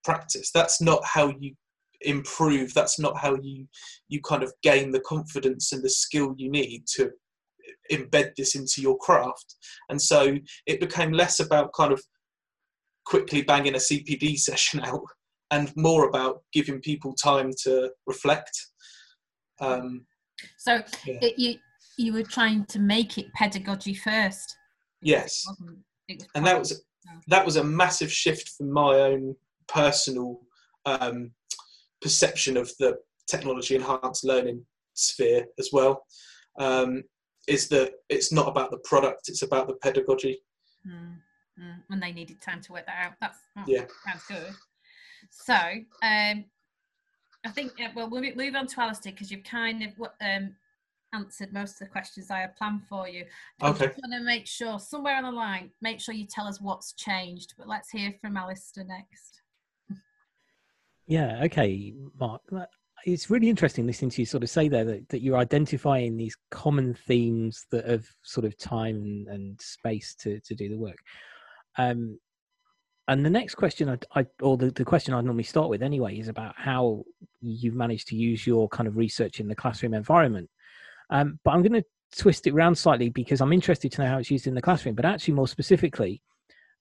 practice. 0.03 0.51
That's 0.53 0.81
not 0.81 1.03
how 1.03 1.33
you 1.39 1.53
improve. 2.01 2.73
That's 2.73 2.99
not 2.99 3.17
how 3.17 3.37
you 3.41 3.67
you 4.07 4.21
kind 4.21 4.43
of 4.43 4.53
gain 4.63 4.91
the 4.91 5.01
confidence 5.01 5.73
and 5.73 5.83
the 5.83 5.89
skill 5.89 6.33
you 6.37 6.49
need 6.49 6.85
to 6.95 7.11
embed 7.91 8.35
this 8.35 8.55
into 8.55 8.81
your 8.81 8.97
craft. 8.97 9.55
And 9.89 10.01
so 10.01 10.37
it 10.65 10.79
became 10.79 11.11
less 11.11 11.39
about 11.39 11.73
kind 11.73 11.91
of 11.91 12.01
quickly 13.05 13.41
banging 13.41 13.75
a 13.75 13.79
CPD 13.79 14.37
session 14.47 14.81
out 14.81 15.03
and 15.51 15.71
more 15.75 16.07
about 16.07 16.41
giving 16.53 16.81
people 16.81 17.13
time 17.13 17.51
to 17.63 17.89
reflect. 18.05 18.51
Um, 19.59 20.05
so 20.57 20.81
yeah. 21.05 21.17
it, 21.21 21.39
you 21.39 21.55
you 21.97 22.13
were 22.13 22.23
trying 22.23 22.65
to 22.65 22.79
make 22.79 23.17
it 23.17 23.33
pedagogy 23.33 23.93
first. 23.93 24.55
Yes, 25.01 25.43
it 26.07 26.23
and 26.35 26.45
that 26.45 26.57
was 26.57 26.83
that 27.27 27.45
was 27.45 27.57
a 27.57 27.63
massive 27.63 28.11
shift 28.11 28.49
from 28.57 28.71
my 28.71 28.95
own 28.95 29.35
personal 29.67 30.39
um, 30.85 31.31
perception 32.01 32.55
of 32.55 32.71
the 32.79 32.95
technology 33.27 33.75
enhanced 33.75 34.23
learning 34.23 34.65
sphere 34.93 35.45
as 35.59 35.69
well. 35.73 36.03
Um, 36.59 37.03
is 37.47 37.67
that 37.69 37.93
it's 38.09 38.31
not 38.31 38.47
about 38.47 38.71
the 38.71 38.79
product; 38.79 39.29
it's 39.29 39.41
about 39.41 39.67
the 39.67 39.75
pedagogy. 39.75 40.39
Mm, 40.87 41.15
mm, 41.59 41.75
and 41.89 42.01
they 42.01 42.11
needed 42.11 42.41
time 42.41 42.61
to 42.61 42.73
work 42.73 42.85
that 42.85 43.05
out. 43.05 43.13
That's 43.19 43.39
oh, 43.57 43.63
yeah, 43.67 43.85
sounds 44.05 44.23
good. 44.27 44.53
So, 45.31 45.55
um, 45.55 46.45
I 47.45 47.49
think 47.51 47.73
well, 47.95 48.09
we'll 48.09 48.21
move 48.35 48.55
on 48.55 48.67
to 48.67 48.81
Alistair 48.81 49.11
because 49.11 49.31
you've 49.31 49.43
kind 49.43 49.83
of 49.83 49.91
um, 50.21 50.55
answered 51.13 51.53
most 51.53 51.73
of 51.73 51.87
the 51.87 51.91
questions 51.91 52.29
I 52.29 52.39
had 52.39 52.55
planned 52.55 52.81
for 52.89 53.07
you. 53.07 53.25
I 53.61 53.69
okay. 53.69 53.87
just 53.87 53.99
want 53.99 54.13
to 54.13 54.23
make 54.23 54.47
sure 54.47 54.79
somewhere 54.79 55.15
on 55.15 55.23
the 55.23 55.31
line, 55.31 55.71
make 55.81 55.99
sure 55.99 56.13
you 56.13 56.25
tell 56.25 56.47
us 56.47 56.61
what's 56.61 56.93
changed. 56.93 57.53
But 57.57 57.67
let's 57.67 57.89
hear 57.89 58.13
from 58.21 58.37
Alistair 58.37 58.85
next. 58.85 59.41
Yeah. 61.09 61.43
Okay, 61.45 61.93
Mark 62.19 62.41
it's 63.05 63.29
really 63.29 63.49
interesting 63.49 63.85
listening 63.85 64.11
to 64.11 64.21
you 64.21 64.25
sort 64.25 64.43
of 64.43 64.49
say 64.49 64.67
there 64.67 64.83
that, 64.83 65.07
that 65.09 65.21
you're 65.21 65.37
identifying 65.37 66.17
these 66.17 66.35
common 66.51 66.93
themes 66.93 67.65
that 67.71 67.87
have 67.87 68.05
sort 68.23 68.45
of 68.45 68.57
time 68.57 68.95
and, 68.95 69.27
and 69.27 69.61
space 69.61 70.15
to, 70.15 70.39
to 70.41 70.55
do 70.55 70.67
the 70.67 70.77
work. 70.77 70.97
Um, 71.77 72.19
and 73.07 73.25
the 73.25 73.29
next 73.29 73.55
question, 73.55 73.87
I, 73.87 74.19
I 74.19 74.25
or 74.41 74.57
the, 74.57 74.71
the 74.71 74.83
question 74.83 75.13
I 75.13 75.21
normally 75.21 75.43
start 75.43 75.69
with 75.69 75.81
anyway, 75.81 76.19
is 76.19 76.27
about 76.27 76.55
how 76.57 77.03
you've 77.39 77.75
managed 77.75 78.09
to 78.09 78.17
use 78.17 78.45
your 78.45 78.67
kind 78.67 78.87
of 78.87 78.97
research 78.97 79.39
in 79.39 79.47
the 79.47 79.55
classroom 79.55 79.93
environment. 79.93 80.49
Um, 81.09 81.39
but 81.43 81.51
I'm 81.51 81.61
going 81.61 81.81
to 81.81 81.85
twist 82.17 82.47
it 82.47 82.53
around 82.53 82.75
slightly 82.75 83.09
because 83.09 83.41
I'm 83.41 83.53
interested 83.53 83.91
to 83.93 84.01
know 84.01 84.09
how 84.09 84.17
it's 84.17 84.31
used 84.31 84.47
in 84.47 84.55
the 84.55 84.61
classroom. 84.61 84.95
But 84.95 85.05
actually, 85.05 85.33
more 85.35 85.47
specifically, 85.47 86.21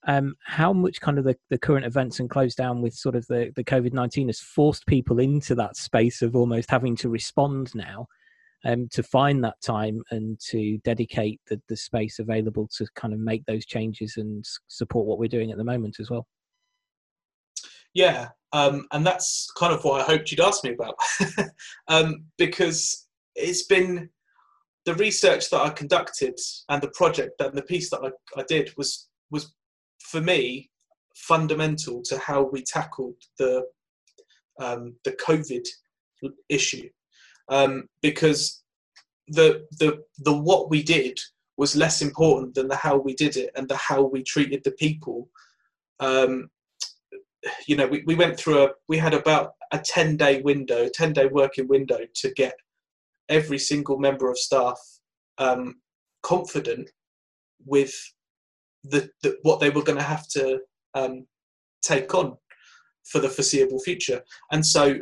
um, 0.07 0.35
how 0.45 0.73
much 0.73 1.01
kind 1.01 1.19
of 1.19 1.25
the, 1.25 1.37
the 1.51 1.59
current 1.59 1.85
events 1.85 2.21
and 2.21 2.31
close 2.31 2.55
down 2.55 2.81
with 2.81 2.95
sort 2.95 3.17
of 3.17 3.27
the, 3.27 3.53
the 3.57 3.65
COVID 3.65 3.93
19 3.93 4.29
has 4.29 4.41
forced 4.41 4.87
people 4.87 5.19
into 5.19 5.55
that 5.57 5.77
space 5.77 6.23
of 6.23 6.37
almost 6.37 6.71
having 6.71 6.97
to 6.97 7.09
respond 7.09 7.73
now 7.75 8.07
um, 8.65 8.89
to 8.93 9.03
find 9.03 9.43
that 9.45 9.61
time 9.65 10.03
and 10.11 10.39
to 10.51 10.79
dedicate 10.79 11.41
the, 11.49 11.61
the 11.69 11.77
space 11.77 12.19
available 12.19 12.69
to 12.77 12.87
kind 12.95 13.15
of 13.15 13.21
make 13.21 13.45
those 13.47 13.67
changes 13.67 14.15
and 14.17 14.45
support 14.69 15.07
what 15.07 15.19
we're 15.19 15.29
doing 15.29 15.51
at 15.51 15.59
the 15.59 15.65
moment 15.65 15.97
as 16.01 16.11
well. 16.11 16.27
Yeah, 17.95 18.29
um, 18.53 18.87
and 18.93 19.07
that's 19.07 19.51
kind 19.57 19.73
of 19.73 19.83
what 19.85 20.03
I 20.03 20.05
hoped 20.05 20.31
you'd 20.31 20.41
ask 20.41 20.63
me 20.63 20.75
about 20.75 20.95
um, 21.89 22.27
because 22.39 23.07
it's 23.35 23.65
been 23.65 24.11
the 24.87 24.95
research 24.95 25.51
that 25.51 25.61
I 25.61 25.71
conducted 25.71 26.39
and 26.69 26.81
the 26.81 26.91
project 26.91 27.41
and 27.41 27.53
the 27.55 27.63
piece 27.63 27.91
that 27.91 28.01
I, 28.03 28.41
I 28.41 28.45
did 28.49 28.73
was 28.77 29.09
was 29.31 29.53
for 30.01 30.21
me, 30.21 30.71
fundamental 31.17 32.01
to 32.03 32.17
how 32.19 32.45
we 32.45 32.63
tackled 32.63 33.17
the 33.39 33.65
um, 34.61 34.95
the 35.05 35.13
COVID 35.13 35.67
issue, 36.49 36.89
um, 37.49 37.89
because 38.01 38.63
the 39.29 39.67
the 39.79 40.03
the 40.19 40.33
what 40.33 40.71
we 40.71 40.83
did 40.83 41.19
was 41.57 41.75
less 41.75 42.01
important 42.01 42.55
than 42.55 42.69
the 42.69 42.77
how 42.77 42.97
we 42.97 43.15
did 43.15 43.37
it 43.37 43.51
and 43.57 43.69
the 43.69 43.77
how 43.77 44.03
we 44.03 44.23
treated 44.23 44.63
the 44.63 44.73
people. 44.73 45.29
Um, 45.99 46.51
you 47.67 47.77
know, 47.77 47.87
we, 47.87 48.03
we 48.07 48.15
went 48.15 48.39
through 48.39 48.65
a 48.65 48.69
we 48.89 48.99
had 48.99 49.15
about 49.15 49.55
a 49.73 49.79
ten 49.79 50.17
day 50.17 50.43
window, 50.43 50.89
ten 50.89 51.13
day 51.13 51.27
working 51.27 51.67
window 51.67 52.01
to 52.15 52.31
get 52.33 52.55
every 53.29 53.59
single 53.59 53.99
member 53.99 54.31
of 54.31 54.39
staff 54.39 54.79
um, 55.39 55.77
confident 56.23 56.91
with 57.65 57.95
the, 58.85 59.09
the 59.23 59.37
what 59.43 59.61
they 59.61 59.71
were 59.71 59.83
going 59.83 59.99
to 59.99 60.05
have 60.05 60.27
to 60.29 60.61
um, 60.95 61.27
take 61.83 62.15
on 62.15 62.37
for 63.05 63.21
the 63.21 63.29
foreseeable 63.29 63.81
future. 63.81 64.23
And 64.51 64.65
so, 64.65 64.99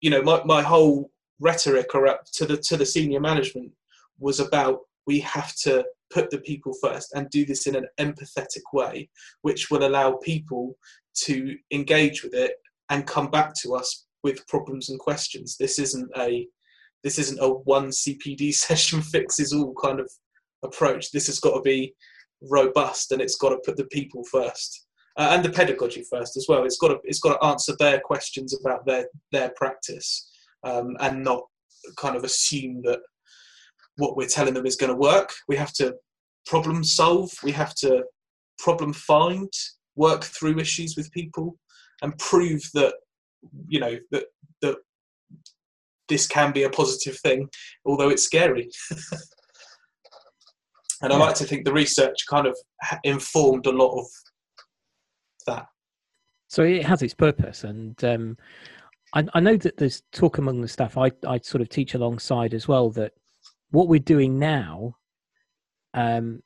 you 0.00 0.10
know, 0.10 0.22
my, 0.22 0.42
my 0.44 0.62
whole 0.62 1.10
rhetoric 1.40 1.94
or 1.94 2.18
to 2.34 2.46
the 2.46 2.56
to 2.56 2.76
the 2.76 2.86
senior 2.86 3.20
management 3.20 3.72
was 4.18 4.40
about 4.40 4.80
we 5.06 5.20
have 5.20 5.54
to 5.56 5.84
put 6.12 6.30
the 6.30 6.38
people 6.38 6.74
first 6.80 7.12
and 7.14 7.28
do 7.30 7.44
this 7.44 7.66
in 7.66 7.74
an 7.74 7.86
empathetic 7.98 8.62
way, 8.72 9.08
which 9.42 9.70
will 9.70 9.86
allow 9.86 10.12
people 10.12 10.76
to 11.14 11.56
engage 11.70 12.22
with 12.22 12.34
it 12.34 12.52
and 12.90 13.06
come 13.06 13.30
back 13.30 13.54
to 13.54 13.74
us 13.74 14.06
with 14.22 14.46
problems 14.46 14.90
and 14.90 14.98
questions. 14.98 15.56
This 15.56 15.78
isn't 15.78 16.10
a 16.16 16.46
this 17.04 17.18
isn't 17.18 17.42
a 17.42 17.48
one 17.48 17.88
CPD 17.88 18.52
session 18.54 19.02
fixes 19.02 19.52
all 19.52 19.74
kind 19.82 20.00
of 20.00 20.10
approach. 20.62 21.10
This 21.10 21.26
has 21.26 21.40
got 21.40 21.54
to 21.54 21.60
be 21.62 21.94
robust 22.50 23.12
and 23.12 23.22
it's 23.22 23.36
got 23.36 23.50
to 23.50 23.60
put 23.64 23.76
the 23.76 23.84
people 23.86 24.24
first 24.24 24.86
uh, 25.16 25.28
and 25.32 25.44
the 25.44 25.50
pedagogy 25.50 26.04
first 26.10 26.36
as 26.36 26.46
well. 26.48 26.64
It's 26.64 26.78
got 26.78 26.88
to 26.88 26.98
it's 27.04 27.20
got 27.20 27.38
to 27.38 27.46
answer 27.46 27.74
their 27.78 28.00
questions 28.00 28.58
about 28.58 28.86
their 28.86 29.06
their 29.30 29.52
practice 29.56 30.30
um, 30.64 30.96
and 31.00 31.22
not 31.22 31.42
kind 31.96 32.16
of 32.16 32.24
assume 32.24 32.82
that 32.82 33.00
what 33.96 34.16
we're 34.16 34.28
telling 34.28 34.54
them 34.54 34.66
is 34.66 34.76
going 34.76 34.92
to 34.92 34.98
work. 34.98 35.32
We 35.48 35.56
have 35.56 35.72
to 35.74 35.94
problem 36.46 36.82
solve. 36.82 37.30
We 37.42 37.52
have 37.52 37.74
to 37.76 38.04
problem 38.58 38.92
find, 38.92 39.52
work 39.96 40.24
through 40.24 40.58
issues 40.58 40.94
with 40.96 41.12
people, 41.12 41.58
and 42.00 42.16
prove 42.18 42.62
that 42.74 42.94
you 43.66 43.80
know 43.80 43.98
that 44.12 44.24
that 44.62 44.76
this 46.12 46.26
can 46.26 46.52
be 46.52 46.64
a 46.64 46.70
positive 46.70 47.18
thing, 47.18 47.48
although 47.86 48.10
it's 48.10 48.24
scary. 48.24 48.70
And 51.02 51.12
I 51.12 51.16
like 51.16 51.34
to 51.36 51.44
think 51.44 51.64
the 51.64 51.72
research 51.72 52.26
kind 52.30 52.46
of 52.46 52.56
informed 53.02 53.66
a 53.66 53.72
lot 53.72 53.98
of 53.98 54.06
that. 55.48 55.66
So 56.48 56.62
it 56.62 56.86
has 56.86 57.02
its 57.02 57.12
purpose, 57.12 57.64
and 57.64 58.02
um, 58.04 58.36
I, 59.12 59.24
I, 59.34 59.40
know 59.40 59.56
that 59.56 59.78
there's 59.78 60.02
talk 60.12 60.38
among 60.38 60.60
the 60.60 60.68
staff. 60.68 60.96
I, 60.96 61.10
I 61.26 61.38
sort 61.38 61.60
of 61.60 61.68
teach 61.68 61.94
alongside 61.94 62.54
as 62.54 62.68
well 62.68 62.90
that 62.90 63.14
what 63.70 63.88
we're 63.88 63.98
doing 63.98 64.38
now 64.38 64.94
um, 65.94 66.40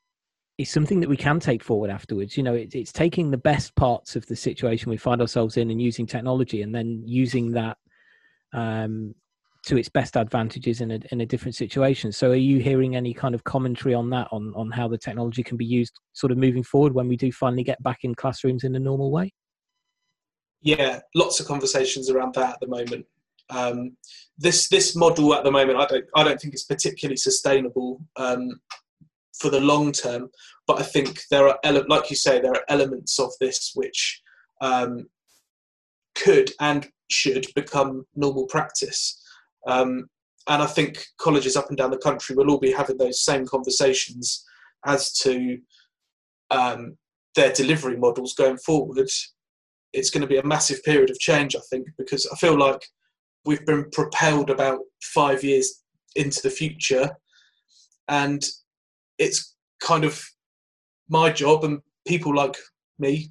is 0.57 0.71
something 0.71 1.01
that 1.01 1.09
we 1.09 1.17
can 1.17 1.39
take 1.39 1.63
forward 1.63 1.91
afterwards. 1.91 2.35
You 2.35 2.41
know, 2.41 2.55
it, 2.55 2.73
it's 2.73 2.91
taking 2.91 3.29
the 3.29 3.37
best 3.37 3.75
parts 3.75 4.15
of 4.15 4.25
the 4.25 4.35
situation 4.35 4.89
we 4.89 4.97
find 4.97 5.21
ourselves 5.21 5.57
in 5.57 5.69
and 5.69 5.79
using 5.79 6.07
technology, 6.07 6.63
and 6.63 6.73
then 6.73 7.03
using 7.05 7.51
that 7.51 7.77
um, 8.53 9.13
to 9.67 9.77
its 9.77 9.89
best 9.89 10.15
advantages 10.15 10.79
in 10.79 10.91
a 10.91 10.99
in 11.11 11.21
a 11.21 11.25
different 11.25 11.55
situation. 11.55 12.11
So, 12.11 12.31
are 12.31 12.35
you 12.35 12.59
hearing 12.59 12.95
any 12.95 13.13
kind 13.13 13.35
of 13.35 13.43
commentary 13.43 13.93
on 13.93 14.09
that, 14.11 14.27
on 14.31 14.53
on 14.55 14.71
how 14.71 14.87
the 14.87 14.97
technology 14.97 15.43
can 15.43 15.57
be 15.57 15.65
used, 15.65 15.99
sort 16.13 16.31
of 16.31 16.37
moving 16.37 16.63
forward 16.63 16.93
when 16.93 17.07
we 17.07 17.17
do 17.17 17.31
finally 17.31 17.63
get 17.63 17.81
back 17.83 17.99
in 18.03 18.15
classrooms 18.15 18.63
in 18.63 18.75
a 18.75 18.79
normal 18.79 19.11
way? 19.11 19.33
Yeah, 20.61 21.01
lots 21.15 21.39
of 21.39 21.47
conversations 21.47 22.09
around 22.09 22.33
that 22.35 22.53
at 22.53 22.59
the 22.61 22.67
moment. 22.67 23.05
Um, 23.49 23.97
this 24.37 24.69
this 24.69 24.95
model 24.95 25.33
at 25.33 25.43
the 25.43 25.51
moment, 25.51 25.79
I 25.79 25.85
don't 25.85 26.05
I 26.15 26.23
don't 26.23 26.39
think 26.39 26.53
it's 26.53 26.65
particularly 26.65 27.17
sustainable 27.17 28.01
um, 28.15 28.61
for 29.37 29.49
the 29.49 29.59
long 29.59 29.91
term. 29.91 30.29
But 30.65 30.79
I 30.79 30.83
think 30.83 31.23
there 31.29 31.47
are 31.47 31.59
ele- 31.65 31.87
like 31.89 32.09
you 32.09 32.15
say, 32.15 32.39
there 32.39 32.53
are 32.53 32.65
elements 32.69 33.19
of 33.19 33.31
this 33.41 33.73
which 33.75 34.21
um, 34.61 35.09
could 36.15 36.51
and 36.61 36.87
should 37.09 37.47
become 37.53 38.05
normal 38.15 38.47
practice. 38.47 39.21
Um, 39.67 40.07
and 40.47 40.63
I 40.63 40.65
think 40.65 41.05
colleges 41.19 41.55
up 41.55 41.67
and 41.69 41.77
down 41.77 41.91
the 41.91 41.97
country 41.97 42.35
will 42.35 42.49
all 42.49 42.59
be 42.59 42.71
having 42.71 42.97
those 42.97 43.23
same 43.23 43.45
conversations 43.45 44.45
as 44.85 45.11
to 45.19 45.57
um, 46.49 46.97
their 47.35 47.51
delivery 47.51 47.97
models 47.97 48.33
going 48.33 48.57
forward. 48.57 48.97
It's 49.93 50.09
going 50.09 50.21
to 50.21 50.27
be 50.27 50.37
a 50.37 50.45
massive 50.45 50.83
period 50.83 51.09
of 51.09 51.19
change, 51.19 51.55
I 51.55 51.59
think, 51.69 51.87
because 51.97 52.27
I 52.31 52.35
feel 52.37 52.57
like 52.57 52.81
we've 53.45 53.65
been 53.65 53.89
propelled 53.91 54.49
about 54.49 54.79
five 55.01 55.43
years 55.43 55.83
into 56.15 56.41
the 56.41 56.49
future, 56.49 57.09
and 58.07 58.43
it's 59.17 59.55
kind 59.81 60.05
of 60.05 60.21
my 61.09 61.29
job 61.29 61.63
and 61.63 61.79
people 62.07 62.33
like 62.33 62.55
me's 62.99 63.29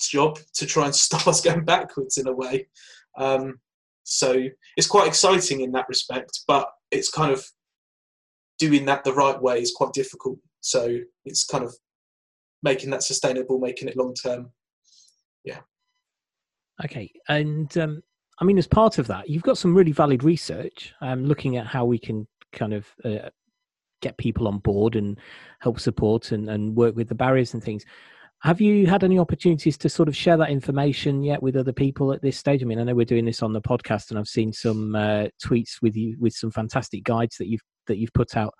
job 0.00 0.38
to 0.54 0.66
try 0.66 0.86
and 0.86 0.94
stop 1.06 1.26
us 1.26 1.40
going 1.40 1.64
backwards 1.64 2.18
in 2.18 2.26
a 2.26 2.32
way. 2.32 2.68
Um, 3.16 3.60
so 4.04 4.44
it's 4.76 4.86
quite 4.86 5.08
exciting 5.08 5.62
in 5.62 5.72
that 5.72 5.88
respect, 5.88 6.40
but 6.46 6.68
it's 6.90 7.10
kind 7.10 7.32
of 7.32 7.44
doing 8.58 8.84
that 8.86 9.02
the 9.02 9.12
right 9.12 9.40
way 9.40 9.60
is 9.60 9.72
quite 9.74 9.92
difficult. 9.92 10.38
So 10.60 10.98
it's 11.24 11.44
kind 11.44 11.64
of 11.64 11.74
making 12.62 12.90
that 12.90 13.02
sustainable, 13.02 13.58
making 13.58 13.88
it 13.88 13.96
long 13.96 14.14
term. 14.14 14.52
Yeah. 15.42 15.60
Okay. 16.84 17.10
And 17.28 17.76
um, 17.78 18.02
I 18.40 18.44
mean, 18.44 18.58
as 18.58 18.66
part 18.66 18.98
of 18.98 19.06
that, 19.08 19.28
you've 19.28 19.42
got 19.42 19.58
some 19.58 19.74
really 19.74 19.92
valid 19.92 20.22
research 20.22 20.94
um, 21.00 21.24
looking 21.24 21.56
at 21.56 21.66
how 21.66 21.84
we 21.84 21.98
can 21.98 22.26
kind 22.52 22.74
of 22.74 22.86
uh, 23.04 23.30
get 24.00 24.18
people 24.18 24.46
on 24.46 24.58
board 24.58 24.96
and 24.96 25.18
help 25.60 25.80
support 25.80 26.32
and, 26.32 26.48
and 26.50 26.76
work 26.76 26.94
with 26.94 27.08
the 27.08 27.14
barriers 27.14 27.54
and 27.54 27.64
things. 27.64 27.84
Have 28.44 28.60
you 28.60 28.86
had 28.86 29.04
any 29.04 29.18
opportunities 29.18 29.78
to 29.78 29.88
sort 29.88 30.06
of 30.06 30.14
share 30.14 30.36
that 30.36 30.50
information 30.50 31.22
yet 31.22 31.42
with 31.42 31.56
other 31.56 31.72
people 31.72 32.12
at 32.12 32.20
this 32.20 32.36
stage? 32.36 32.62
I 32.62 32.66
mean, 32.66 32.78
I 32.78 32.84
know 32.84 32.94
we're 32.94 33.06
doing 33.06 33.24
this 33.24 33.42
on 33.42 33.54
the 33.54 33.60
podcast, 33.62 34.10
and 34.10 34.18
I've 34.18 34.28
seen 34.28 34.52
some 34.52 34.94
uh, 34.94 35.28
tweets 35.42 35.80
with 35.80 35.96
you 35.96 36.14
with 36.20 36.34
some 36.34 36.50
fantastic 36.50 37.04
guides 37.04 37.38
that 37.38 37.48
you've 37.48 37.62
that 37.86 37.96
you've 37.96 38.12
put 38.12 38.36
out 38.36 38.52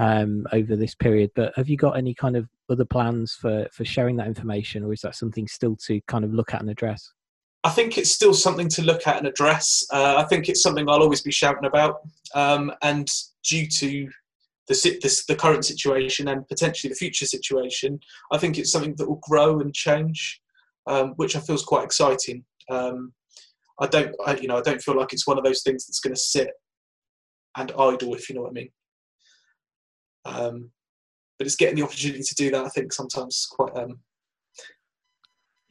um, 0.00 0.48
over 0.52 0.74
this 0.74 0.96
period. 0.96 1.30
But 1.36 1.52
have 1.54 1.68
you 1.68 1.76
got 1.76 1.96
any 1.96 2.12
kind 2.12 2.34
of 2.34 2.48
other 2.68 2.84
plans 2.84 3.34
for 3.40 3.68
for 3.72 3.84
sharing 3.84 4.16
that 4.16 4.26
information, 4.26 4.82
or 4.82 4.92
is 4.92 5.00
that 5.02 5.14
something 5.14 5.46
still 5.46 5.76
to 5.86 6.00
kind 6.08 6.24
of 6.24 6.34
look 6.34 6.52
at 6.52 6.60
and 6.60 6.68
address? 6.68 7.12
I 7.62 7.70
think 7.70 7.98
it's 7.98 8.10
still 8.10 8.34
something 8.34 8.68
to 8.70 8.82
look 8.82 9.06
at 9.06 9.18
and 9.18 9.28
address. 9.28 9.86
Uh, 9.92 10.16
I 10.16 10.24
think 10.24 10.48
it's 10.48 10.60
something 10.60 10.88
I'll 10.88 11.02
always 11.02 11.22
be 11.22 11.30
shouting 11.30 11.66
about. 11.66 12.00
Um, 12.34 12.72
and 12.82 13.08
due 13.44 13.68
to 13.68 14.10
the, 14.70 14.98
the, 15.02 15.22
the, 15.26 15.34
current 15.34 15.64
situation 15.64 16.28
and 16.28 16.46
potentially 16.46 16.88
the 16.88 16.96
future 16.96 17.26
situation, 17.26 17.98
I 18.30 18.38
think 18.38 18.56
it's 18.56 18.70
something 18.70 18.94
that 18.98 19.08
will 19.08 19.20
grow 19.28 19.58
and 19.58 19.74
change, 19.74 20.40
um, 20.86 21.14
which 21.16 21.34
I 21.34 21.40
feel 21.40 21.56
is 21.56 21.64
quite 21.64 21.84
exciting. 21.84 22.44
Um, 22.70 23.12
I 23.80 23.88
don't, 23.88 24.14
I, 24.24 24.36
you 24.36 24.46
know, 24.46 24.58
I 24.58 24.62
don't 24.62 24.80
feel 24.80 24.96
like 24.96 25.12
it's 25.12 25.26
one 25.26 25.38
of 25.38 25.44
those 25.44 25.62
things 25.62 25.86
that's 25.86 25.98
going 25.98 26.14
to 26.14 26.20
sit 26.20 26.50
and 27.56 27.72
idle, 27.72 28.14
if 28.14 28.28
you 28.28 28.36
know 28.36 28.42
what 28.42 28.50
I 28.50 28.52
mean. 28.52 28.70
Um, 30.24 30.70
but 31.36 31.48
it's 31.48 31.56
getting 31.56 31.76
the 31.76 31.82
opportunity 31.82 32.22
to 32.22 32.34
do 32.36 32.52
that. 32.52 32.64
I 32.64 32.68
think 32.68 32.92
sometimes 32.92 33.48
quite, 33.50 33.76
um, 33.76 33.98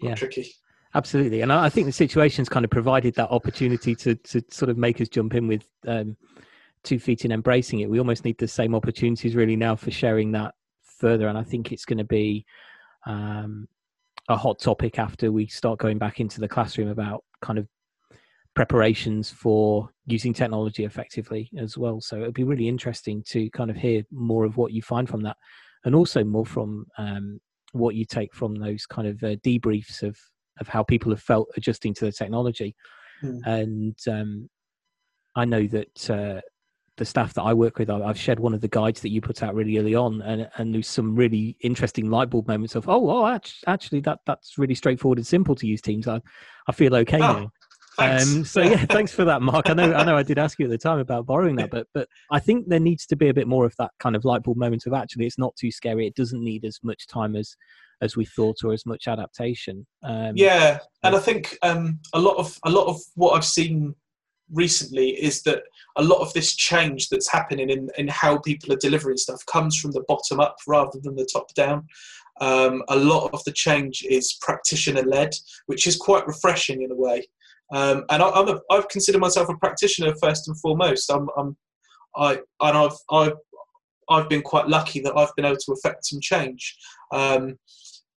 quite 0.01 0.09
yeah. 0.09 0.15
tricky. 0.15 0.51
Absolutely, 0.93 1.41
and 1.41 1.53
I 1.53 1.69
think 1.69 1.85
the 1.85 1.93
situation's 1.93 2.49
kind 2.49 2.65
of 2.65 2.71
provided 2.71 3.13
that 3.13 3.29
opportunity 3.29 3.95
to 3.95 4.15
to 4.15 4.43
sort 4.49 4.69
of 4.69 4.77
make 4.77 4.99
us 4.99 5.07
jump 5.07 5.35
in 5.35 5.47
with 5.47 5.63
um, 5.87 6.17
two 6.83 6.99
feet 6.99 7.25
in 7.25 7.31
embracing 7.31 7.79
it. 7.79 7.89
We 7.89 7.99
almost 7.99 8.25
need 8.25 8.37
the 8.37 8.47
same 8.47 8.75
opportunities 8.75 9.35
really 9.35 9.55
now 9.55 9.75
for 9.75 9.91
sharing 9.91 10.31
that 10.33 10.53
further, 10.99 11.27
and 11.27 11.37
I 11.37 11.43
think 11.43 11.71
it's 11.71 11.85
going 11.85 11.97
to 11.97 12.03
be 12.03 12.45
um, 13.05 13.67
a 14.27 14.37
hot 14.37 14.59
topic 14.59 14.99
after 14.99 15.31
we 15.31 15.47
start 15.47 15.79
going 15.79 15.97
back 15.97 16.19
into 16.19 16.39
the 16.39 16.47
classroom 16.47 16.89
about 16.89 17.23
kind 17.41 17.59
of 17.59 17.67
preparations 18.55 19.29
for 19.29 19.89
using 20.05 20.33
technology 20.33 20.83
effectively 20.83 21.49
as 21.57 21.77
well. 21.77 22.01
So 22.01 22.17
it'll 22.17 22.31
be 22.31 22.43
really 22.43 22.67
interesting 22.67 23.23
to 23.29 23.49
kind 23.51 23.69
of 23.69 23.77
hear 23.77 24.03
more 24.11 24.43
of 24.43 24.57
what 24.57 24.73
you 24.73 24.81
find 24.81 25.07
from 25.07 25.21
that, 25.23 25.37
and 25.85 25.95
also 25.95 26.23
more 26.23 26.45
from 26.45 26.85
um, 26.97 27.39
what 27.71 27.95
you 27.95 28.05
take 28.05 28.33
from 28.33 28.55
those 28.55 28.85
kind 28.85 29.07
of 29.07 29.23
uh, 29.23 29.35
debriefs 29.37 30.03
of 30.03 30.17
of 30.59 30.67
how 30.67 30.83
people 30.83 31.11
have 31.11 31.21
felt 31.21 31.47
adjusting 31.55 31.93
to 31.93 32.05
the 32.05 32.11
technology. 32.11 32.75
Mm. 33.23 33.39
And 33.45 33.97
um, 34.09 34.49
I 35.35 35.45
know 35.45 35.65
that 35.67 36.09
uh, 36.09 36.41
the 36.99 37.05
staff 37.05 37.33
that 37.33 37.41
I 37.41 37.53
work 37.53 37.79
with, 37.79 37.89
I've 37.89 38.19
shared 38.19 38.39
one 38.39 38.53
of 38.53 38.61
the 38.61 38.67
guides 38.67 39.01
that 39.01 39.09
you 39.09 39.21
put 39.21 39.41
out 39.41 39.55
really 39.55 39.77
early 39.79 39.95
on, 39.95 40.21
and 40.21 40.47
and 40.57 40.75
there's 40.75 40.87
some 40.87 41.15
really 41.15 41.57
interesting 41.61 42.11
light 42.11 42.29
bulb 42.29 42.47
moments 42.47 42.75
of, 42.75 42.87
oh, 42.87 43.09
oh, 43.09 43.39
actually, 43.65 44.01
that 44.01 44.19
that's 44.27 44.59
really 44.59 44.75
straightforward 44.75 45.17
and 45.17 45.25
simple 45.25 45.55
to 45.55 45.65
use 45.65 45.81
Teams. 45.81 46.07
I 46.07 46.21
I 46.67 46.71
feel 46.71 46.95
okay 46.95 47.17
oh, 47.17 47.19
now. 47.19 47.51
Um, 47.97 48.45
so 48.45 48.61
yeah, 48.61 48.85
thanks 48.89 49.11
for 49.11 49.25
that, 49.25 49.41
Mark. 49.41 49.69
I 49.69 49.73
know 49.73 49.93
I 49.93 50.03
know 50.03 50.15
I 50.15 50.23
did 50.23 50.37
ask 50.37 50.59
you 50.59 50.65
at 50.65 50.71
the 50.71 50.77
time 50.77 50.99
about 50.99 51.25
borrowing 51.25 51.55
that, 51.55 51.71
but 51.71 51.87
but 51.93 52.07
I 52.31 52.39
think 52.39 52.67
there 52.67 52.79
needs 52.79 53.05
to 53.07 53.15
be 53.15 53.29
a 53.29 53.33
bit 53.33 53.47
more 53.47 53.65
of 53.65 53.75
that 53.79 53.91
kind 53.99 54.15
of 54.15 54.25
light 54.25 54.43
bulb 54.43 54.57
moment 54.57 54.85
of 54.85 54.93
actually, 54.93 55.25
it's 55.25 55.39
not 55.39 55.55
too 55.55 55.71
scary. 55.71 56.05
It 56.05 56.15
doesn't 56.15 56.43
need 56.43 56.65
as 56.65 56.79
much 56.83 57.07
time 57.07 57.35
as 57.35 57.55
as 58.01 58.15
we 58.15 58.25
thought 58.25 58.63
or 58.63 58.73
as 58.73 58.85
much 58.85 59.07
adaptation. 59.07 59.85
Um, 60.03 60.33
yeah, 60.35 60.79
and 61.03 61.15
I 61.15 61.19
think 61.19 61.57
um, 61.61 61.99
a 62.13 62.19
lot 62.19 62.37
of 62.37 62.57
a 62.65 62.69
lot 62.69 62.87
of 62.87 62.99
what 63.15 63.31
I've 63.31 63.45
seen 63.45 63.95
recently 64.51 65.09
is 65.09 65.41
that 65.43 65.63
a 65.97 66.03
lot 66.03 66.21
of 66.21 66.33
this 66.33 66.55
change 66.55 67.09
that's 67.09 67.31
happening 67.31 67.69
in, 67.69 67.89
in 67.97 68.07
how 68.07 68.37
people 68.39 68.73
are 68.73 68.77
delivering 68.77 69.17
stuff 69.17 69.45
comes 69.45 69.77
from 69.77 69.91
the 69.91 70.03
bottom 70.07 70.39
up 70.39 70.57
rather 70.67 70.99
than 71.01 71.15
the 71.15 71.29
top 71.31 71.53
down. 71.53 71.87
Um, 72.41 72.83
a 72.87 72.95
lot 72.95 73.31
of 73.33 73.43
the 73.43 73.51
change 73.51 74.05
is 74.09 74.37
practitioner 74.41 75.03
led, 75.03 75.35
which 75.65 75.87
is 75.87 75.97
quite 75.97 76.25
refreshing 76.25 76.83
in 76.83 76.91
a 76.91 76.95
way. 76.95 77.27
Um, 77.71 78.05
and 78.09 78.23
I, 78.23 78.39
am 78.39 78.47
a, 78.47 78.59
I've 78.71 78.87
considered 78.87 79.21
myself 79.21 79.49
a 79.49 79.57
practitioner 79.57 80.13
first 80.21 80.47
and 80.47 80.59
foremost. 80.59 81.11
I'm, 81.11 81.27
I'm 81.37 81.55
I 82.15 82.39
and 82.61 82.77
I've 82.77 82.97
I've 83.11 83.33
I've 84.09 84.29
been 84.29 84.41
quite 84.41 84.67
lucky 84.67 84.99
that 85.01 85.15
I've 85.15 85.35
been 85.35 85.45
able 85.45 85.57
to 85.57 85.73
affect 85.73 86.05
some 86.05 86.19
change. 86.19 86.77
Um, 87.11 87.59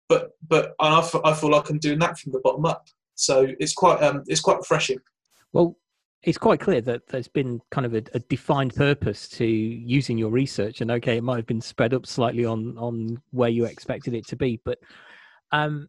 but 0.08 0.32
but 0.48 0.74
I 0.80 1.02
feel, 1.02 1.22
I 1.24 1.34
feel 1.34 1.52
like 1.52 1.70
I'm 1.70 1.80
doing 1.80 2.00
that 2.00 2.20
from 2.20 2.32
the 2.32 2.42
bottom 2.44 2.66
up. 2.66 2.88
So 3.16 3.48
it's 3.60 3.74
quite 3.74 4.02
um, 4.04 4.24
it's 4.28 4.42
quite 4.42 4.58
refreshing. 4.58 5.00
Well, 5.54 5.76
it's 6.24 6.38
quite 6.38 6.60
clear 6.60 6.82
that 6.82 7.08
there's 7.08 7.28
been 7.28 7.62
kind 7.72 7.86
of 7.86 7.94
a, 7.94 8.04
a, 8.14 8.20
defined 8.20 8.76
purpose 8.76 9.28
to 9.30 9.46
using 9.46 10.18
your 10.18 10.30
research, 10.30 10.82
and 10.82 10.92
okay, 10.92 11.18
it 11.18 11.24
might 11.24 11.38
have 11.38 11.46
been 11.46 11.62
spread 11.62 11.94
up 11.94 12.06
slightly 12.06 12.46
on 12.46 12.78
on 12.78 13.22
where 13.32 13.50
you 13.50 13.66
expected 13.66 14.14
it 14.14 14.28
to 14.28 14.36
be, 14.36 14.60
but 14.66 14.80
um, 15.52 15.88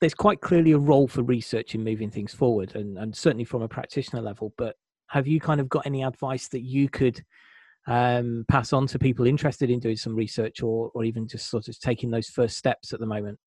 there's 0.00 0.14
quite 0.14 0.40
clearly 0.40 0.72
a 0.72 0.78
role 0.78 1.08
for 1.08 1.22
research 1.22 1.74
in 1.74 1.82
moving 1.82 2.10
things 2.10 2.34
forward, 2.34 2.74
and, 2.76 2.98
and 2.98 3.16
certainly 3.16 3.44
from 3.44 3.62
a 3.62 3.68
practitioner 3.68 4.22
level. 4.22 4.52
But 4.58 4.76
have 5.08 5.26
you 5.26 5.40
kind 5.40 5.60
of 5.60 5.68
got 5.68 5.86
any 5.86 6.04
advice 6.04 6.48
that 6.48 6.60
you 6.60 6.90
could 6.90 7.22
um, 7.86 8.44
pass 8.48 8.74
on 8.74 8.86
to 8.88 8.98
people 8.98 9.26
interested 9.26 9.70
in 9.70 9.80
doing 9.80 9.96
some 9.96 10.14
research 10.14 10.62
or, 10.62 10.90
or 10.94 11.04
even 11.04 11.26
just 11.26 11.48
sort 11.48 11.68
of 11.68 11.80
taking 11.80 12.10
those 12.10 12.28
first 12.28 12.58
steps 12.58 12.92
at 12.92 13.00
the 13.00 13.06
moment? 13.06 13.38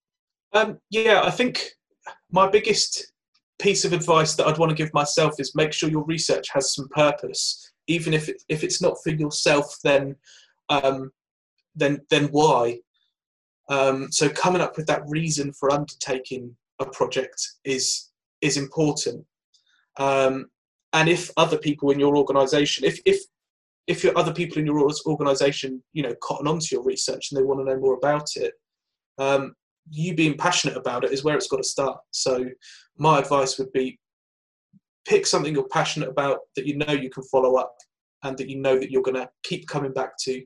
Um, 0.53 0.79
yeah, 0.89 1.21
I 1.23 1.29
think 1.29 1.69
my 2.31 2.49
biggest 2.49 3.11
piece 3.61 3.85
of 3.85 3.93
advice 3.93 4.35
that 4.35 4.47
I'd 4.47 4.57
want 4.57 4.69
to 4.69 4.75
give 4.75 4.93
myself 4.93 5.35
is 5.39 5.55
make 5.55 5.73
sure 5.73 5.89
your 5.89 6.05
research 6.05 6.47
has 6.53 6.73
some 6.73 6.87
purpose, 6.89 7.71
even 7.87 8.13
if 8.13 8.29
it, 8.29 8.41
if 8.49 8.63
it's 8.63 8.81
not 8.81 8.97
for 9.03 9.11
yourself. 9.11 9.77
Then, 9.83 10.15
um, 10.69 11.11
then 11.75 12.01
then 12.09 12.25
why? 12.31 12.79
Um, 13.69 14.11
so 14.11 14.29
coming 14.29 14.61
up 14.61 14.75
with 14.77 14.87
that 14.87 15.03
reason 15.07 15.53
for 15.53 15.71
undertaking 15.71 16.55
a 16.79 16.85
project 16.85 17.41
is 17.63 18.09
is 18.41 18.57
important. 18.57 19.25
Um, 19.97 20.47
and 20.93 21.07
if 21.07 21.31
other 21.37 21.57
people 21.57 21.91
in 21.91 21.99
your 21.99 22.17
organisation, 22.17 22.85
if 22.85 22.99
if 23.05 23.21
if 23.87 24.03
your 24.03 24.17
other 24.17 24.33
people 24.33 24.57
in 24.59 24.65
your 24.65 24.89
organisation, 25.05 25.83
you 25.93 26.03
know, 26.03 26.15
cotton 26.21 26.47
onto 26.47 26.75
your 26.75 26.83
research 26.83 27.31
and 27.31 27.39
they 27.39 27.43
want 27.43 27.59
to 27.59 27.65
know 27.65 27.79
more 27.79 27.95
about 27.95 28.35
it, 28.35 28.53
um, 29.17 29.55
you 29.89 30.13
being 30.15 30.37
passionate 30.37 30.77
about 30.77 31.03
it 31.03 31.11
is 31.11 31.23
where 31.23 31.35
it's 31.35 31.47
got 31.47 31.57
to 31.57 31.63
start. 31.63 31.99
So, 32.11 32.45
my 32.97 33.19
advice 33.19 33.57
would 33.57 33.71
be 33.71 33.99
pick 35.05 35.25
something 35.25 35.53
you're 35.53 35.67
passionate 35.69 36.09
about 36.09 36.39
that 36.55 36.65
you 36.65 36.77
know 36.77 36.93
you 36.93 37.09
can 37.09 37.23
follow 37.23 37.55
up 37.55 37.75
and 38.23 38.37
that 38.37 38.49
you 38.49 38.57
know 38.57 38.77
that 38.77 38.91
you're 38.91 39.01
going 39.01 39.15
to 39.15 39.29
keep 39.43 39.67
coming 39.67 39.91
back 39.91 40.17
to. 40.19 40.43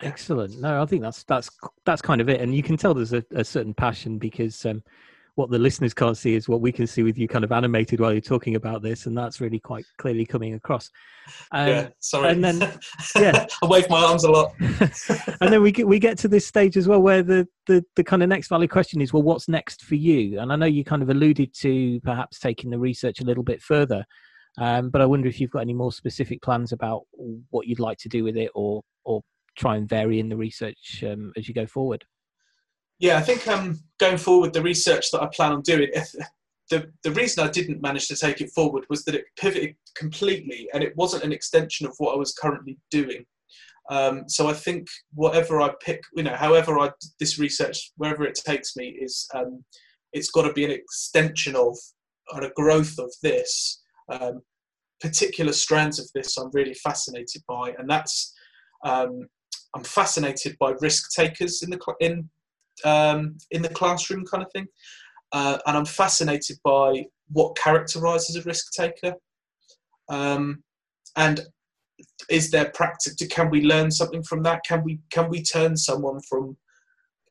Excellent. 0.00 0.60
No, 0.60 0.82
I 0.82 0.86
think 0.86 1.02
that's 1.02 1.24
that's 1.24 1.48
that's 1.84 2.02
kind 2.02 2.20
of 2.20 2.28
it, 2.28 2.40
and 2.40 2.54
you 2.54 2.62
can 2.62 2.76
tell 2.76 2.94
there's 2.94 3.12
a, 3.12 3.24
a 3.34 3.44
certain 3.44 3.74
passion 3.74 4.18
because 4.18 4.64
um, 4.66 4.82
what 5.36 5.50
the 5.50 5.58
listeners 5.58 5.92
can't 5.92 6.16
see 6.16 6.34
is 6.34 6.48
what 6.48 6.60
we 6.60 6.70
can 6.70 6.86
see 6.86 7.02
with 7.02 7.18
you 7.18 7.26
kind 7.26 7.44
of 7.44 7.50
animated 7.50 7.98
while 7.98 8.12
you're 8.12 8.20
talking 8.20 8.54
about 8.54 8.82
this 8.82 9.06
and 9.06 9.18
that's 9.18 9.40
really 9.40 9.58
quite 9.58 9.84
clearly 9.98 10.24
coming 10.24 10.54
across. 10.54 10.90
Um, 11.50 11.68
yeah 11.68 11.88
sorry. 11.98 12.30
and 12.30 12.44
then 12.44 12.60
yeah. 13.16 13.46
I 13.62 13.66
wave 13.66 13.88
my 13.90 14.02
arms 14.04 14.24
a 14.24 14.30
lot. 14.30 14.54
And 15.40 15.52
then 15.52 15.62
we 15.62 15.72
get 15.72 15.86
we 15.86 15.98
get 15.98 16.18
to 16.18 16.28
this 16.28 16.46
stage 16.46 16.76
as 16.76 16.86
well 16.86 17.00
where 17.00 17.22
the, 17.22 17.48
the 17.66 17.84
the 17.96 18.04
kind 18.04 18.22
of 18.22 18.28
next 18.28 18.48
valid 18.48 18.70
question 18.70 19.00
is 19.00 19.12
well 19.12 19.22
what's 19.22 19.48
next 19.48 19.82
for 19.82 19.96
you? 19.96 20.38
And 20.40 20.52
i 20.52 20.56
know 20.56 20.66
you 20.66 20.84
kind 20.84 21.02
of 21.02 21.10
alluded 21.10 21.52
to 21.54 22.00
perhaps 22.00 22.38
taking 22.38 22.70
the 22.70 22.78
research 22.78 23.20
a 23.20 23.24
little 23.24 23.42
bit 23.42 23.60
further 23.60 24.04
um, 24.58 24.90
but 24.90 25.00
i 25.00 25.06
wonder 25.06 25.28
if 25.28 25.40
you've 25.40 25.50
got 25.50 25.60
any 25.60 25.74
more 25.74 25.92
specific 25.92 26.40
plans 26.42 26.72
about 26.72 27.02
what 27.50 27.66
you'd 27.66 27.80
like 27.80 27.98
to 27.98 28.08
do 28.08 28.22
with 28.22 28.36
it 28.36 28.50
or 28.54 28.82
or 29.04 29.22
try 29.56 29.76
and 29.76 29.88
vary 29.88 30.20
in 30.20 30.28
the 30.28 30.36
research 30.36 31.02
um, 31.06 31.32
as 31.36 31.48
you 31.48 31.54
go 31.54 31.66
forward 31.66 32.04
yeah, 32.98 33.18
I 33.18 33.20
think 33.20 33.46
um, 33.48 33.80
going 33.98 34.18
forward, 34.18 34.52
the 34.52 34.62
research 34.62 35.10
that 35.10 35.22
I 35.22 35.26
plan 35.26 35.52
on 35.52 35.62
doing, 35.62 35.90
the, 36.70 36.90
the 37.02 37.12
reason 37.12 37.44
I 37.44 37.50
didn't 37.50 37.82
manage 37.82 38.08
to 38.08 38.16
take 38.16 38.40
it 38.40 38.50
forward 38.50 38.84
was 38.88 39.04
that 39.04 39.14
it 39.14 39.26
pivoted 39.38 39.74
completely 39.96 40.68
and 40.72 40.82
it 40.82 40.96
wasn't 40.96 41.24
an 41.24 41.32
extension 41.32 41.86
of 41.86 41.94
what 41.98 42.14
I 42.14 42.18
was 42.18 42.34
currently 42.34 42.78
doing. 42.90 43.24
Um, 43.90 44.24
so 44.28 44.48
I 44.48 44.54
think 44.54 44.86
whatever 45.12 45.60
I 45.60 45.70
pick, 45.84 46.02
you 46.16 46.22
know, 46.22 46.34
however 46.34 46.78
I 46.78 46.90
this 47.20 47.38
research, 47.38 47.92
wherever 47.96 48.24
it 48.24 48.34
takes 48.34 48.76
me, 48.76 48.96
is 49.00 49.28
um, 49.34 49.62
it's 50.12 50.30
got 50.30 50.42
to 50.42 50.52
be 50.54 50.64
an 50.64 50.70
extension 50.70 51.54
of 51.54 51.76
or 52.32 52.42
a 52.42 52.52
growth 52.52 52.98
of 52.98 53.12
this. 53.22 53.82
Um, 54.10 54.40
particular 55.00 55.52
strands 55.52 55.98
of 55.98 56.08
this 56.14 56.38
I'm 56.38 56.50
really 56.54 56.74
fascinated 56.74 57.42
by, 57.46 57.74
and 57.78 57.90
that's 57.90 58.32
um, 58.84 59.28
I'm 59.76 59.84
fascinated 59.84 60.56
by 60.58 60.72
risk 60.80 61.10
takers 61.14 61.62
in 61.62 61.68
the 61.68 61.78
in 62.00 62.30
um, 62.84 63.36
in 63.50 63.62
the 63.62 63.68
classroom 63.68 64.24
kind 64.24 64.42
of 64.42 64.50
thing. 64.52 64.66
Uh, 65.32 65.58
and 65.66 65.76
I'm 65.76 65.84
fascinated 65.84 66.58
by 66.64 67.06
what 67.32 67.56
characterizes 67.56 68.36
a 68.36 68.42
risk 68.42 68.72
taker. 68.72 69.14
Um, 70.08 70.62
and 71.16 71.40
is 72.28 72.50
there 72.50 72.70
practice? 72.74 73.16
Can 73.30 73.50
we 73.50 73.62
learn 73.62 73.90
something 73.90 74.22
from 74.22 74.42
that? 74.44 74.62
Can 74.64 74.82
we 74.84 75.00
can 75.10 75.28
we 75.28 75.42
turn 75.42 75.76
someone 75.76 76.20
from 76.28 76.56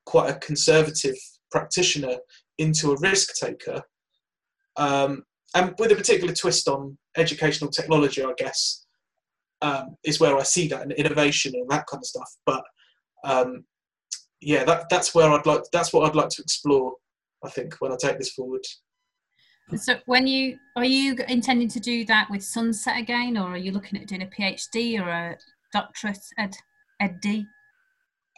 quite 0.06 0.30
a 0.30 0.40
conservative 0.40 1.16
practitioner 1.52 2.18
into 2.58 2.92
a 2.92 3.00
risk 3.00 3.36
taker? 3.36 3.82
Um, 4.76 5.24
and 5.56 5.76
with 5.78 5.92
a 5.92 5.96
particular 5.96 6.34
twist 6.34 6.68
on 6.68 6.98
educational 7.18 7.70
technology, 7.70 8.24
I 8.24 8.34
guess, 8.38 8.86
um, 9.62 9.96
is 10.04 10.20
where 10.20 10.38
I 10.38 10.44
see 10.44 10.68
that 10.70 10.82
and 10.82 10.92
innovation 10.94 11.54
and 11.56 11.70
that 11.70 11.86
kind 11.88 12.02
of 12.02 12.06
stuff. 12.06 12.30
But 12.46 12.64
um, 13.24 13.66
yeah, 14.44 14.64
that, 14.66 14.90
that's 14.90 15.14
where 15.16 15.32
I'd 15.32 15.46
like. 15.46 15.64
That's 15.72 15.94
what 15.94 16.08
I'd 16.08 16.16
like 16.16 16.30
to 16.30 16.42
explore. 16.42 16.94
I 17.44 17.50
think 17.50 17.76
when 17.76 17.92
I 17.92 17.98
take 17.98 18.18
this 18.18 18.32
forward. 18.32 18.64
So, 19.78 19.96
when 20.06 20.28
you 20.28 20.58
are 20.76 20.86
you 20.86 21.16
intending 21.30 21.70
to 21.70 21.80
do 21.80 22.06
that 22.06 22.30
with 22.30 22.42
SUNCETT 22.42 23.00
again, 23.00 23.38
or 23.38 23.52
are 23.52 23.58
you 23.58 23.72
looking 23.72 24.00
at 24.00 24.08
doing 24.08 24.24
a 24.24 24.28
PhD 24.28 25.00
or 25.00 25.10
a 25.10 25.38
doctorate 25.72 26.20
at 26.38 26.56
EdD? 27.02 27.46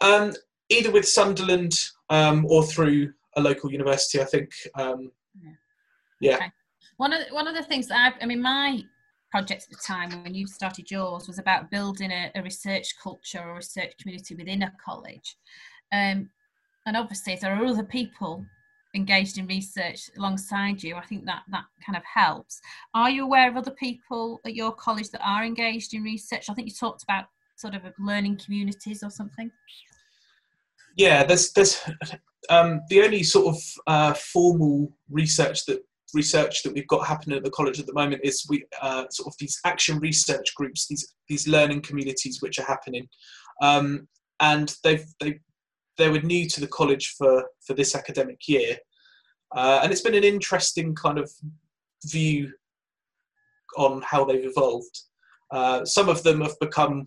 Um, 0.00 0.34
either 0.68 0.90
with 0.90 1.06
Sunderland 1.06 1.74
um, 2.10 2.46
or 2.48 2.64
through 2.64 3.12
a 3.36 3.40
local 3.40 3.70
university. 3.70 4.20
I 4.20 4.24
think 4.24 4.50
um, 4.76 5.10
yeah. 5.42 5.50
Yeah. 6.20 6.36
Okay. 6.36 6.52
One 6.96 7.12
of 7.12 7.26
the, 7.26 7.34
one 7.34 7.46
of 7.46 7.54
the 7.54 7.62
things 7.62 7.88
that 7.88 7.98
I've, 7.98 8.22
I 8.22 8.26
mean, 8.26 8.40
my 8.40 8.82
project 9.30 9.64
at 9.64 9.70
the 9.70 9.82
time 9.86 10.22
when 10.22 10.34
you 10.34 10.46
started 10.46 10.90
yours 10.90 11.26
was 11.26 11.38
about 11.38 11.70
building 11.70 12.10
a, 12.10 12.30
a 12.34 12.42
research 12.42 12.94
culture 13.02 13.42
or 13.46 13.56
research 13.56 13.92
community 14.00 14.34
within 14.34 14.62
a 14.62 14.72
college. 14.82 15.36
Um, 15.92 16.30
and 16.86 16.96
obviously, 16.96 17.32
if 17.32 17.40
there 17.40 17.54
are 17.54 17.64
other 17.64 17.84
people 17.84 18.44
engaged 18.94 19.38
in 19.38 19.46
research 19.46 20.10
alongside 20.16 20.82
you, 20.82 20.96
I 20.96 21.04
think 21.04 21.26
that 21.26 21.42
that 21.50 21.64
kind 21.84 21.96
of 21.96 22.02
helps. 22.04 22.60
Are 22.94 23.10
you 23.10 23.24
aware 23.24 23.48
of 23.48 23.56
other 23.56 23.72
people 23.72 24.40
at 24.44 24.54
your 24.54 24.72
college 24.72 25.10
that 25.10 25.22
are 25.24 25.44
engaged 25.44 25.94
in 25.94 26.02
research? 26.02 26.48
I 26.48 26.54
think 26.54 26.68
you 26.68 26.74
talked 26.74 27.02
about 27.02 27.26
sort 27.56 27.74
of 27.74 27.82
learning 27.98 28.38
communities 28.38 29.02
or 29.02 29.10
something. 29.10 29.50
Yeah, 30.96 31.24
there's 31.24 31.52
there's 31.52 31.80
um, 32.48 32.80
the 32.88 33.02
only 33.02 33.22
sort 33.22 33.54
of 33.54 33.62
uh, 33.86 34.14
formal 34.14 34.92
research 35.10 35.66
that 35.66 35.80
research 36.14 36.62
that 36.62 36.72
we've 36.72 36.86
got 36.86 37.06
happening 37.06 37.36
at 37.36 37.44
the 37.44 37.50
college 37.50 37.78
at 37.78 37.86
the 37.86 37.92
moment 37.92 38.22
is 38.24 38.46
we 38.48 38.64
uh, 38.80 39.04
sort 39.10 39.26
of 39.26 39.34
these 39.38 39.58
action 39.64 39.98
research 39.98 40.54
groups, 40.54 40.86
these 40.88 41.14
these 41.28 41.46
learning 41.48 41.82
communities 41.82 42.40
which 42.40 42.58
are 42.58 42.64
happening, 42.64 43.06
um, 43.62 44.08
and 44.40 44.74
they've 44.82 45.06
they 45.20 45.38
they 45.98 46.08
were 46.08 46.20
new 46.20 46.48
to 46.48 46.60
the 46.60 46.68
college 46.68 47.14
for 47.18 47.44
for 47.66 47.74
this 47.74 47.94
academic 47.94 48.48
year, 48.48 48.76
uh, 49.54 49.80
and 49.82 49.92
it's 49.92 50.02
been 50.02 50.14
an 50.14 50.24
interesting 50.24 50.94
kind 50.94 51.18
of 51.18 51.30
view 52.04 52.52
on 53.76 54.02
how 54.02 54.24
they've 54.24 54.46
evolved. 54.46 55.02
Uh, 55.50 55.84
some 55.84 56.08
of 56.08 56.22
them 56.22 56.40
have 56.40 56.58
become, 56.60 57.06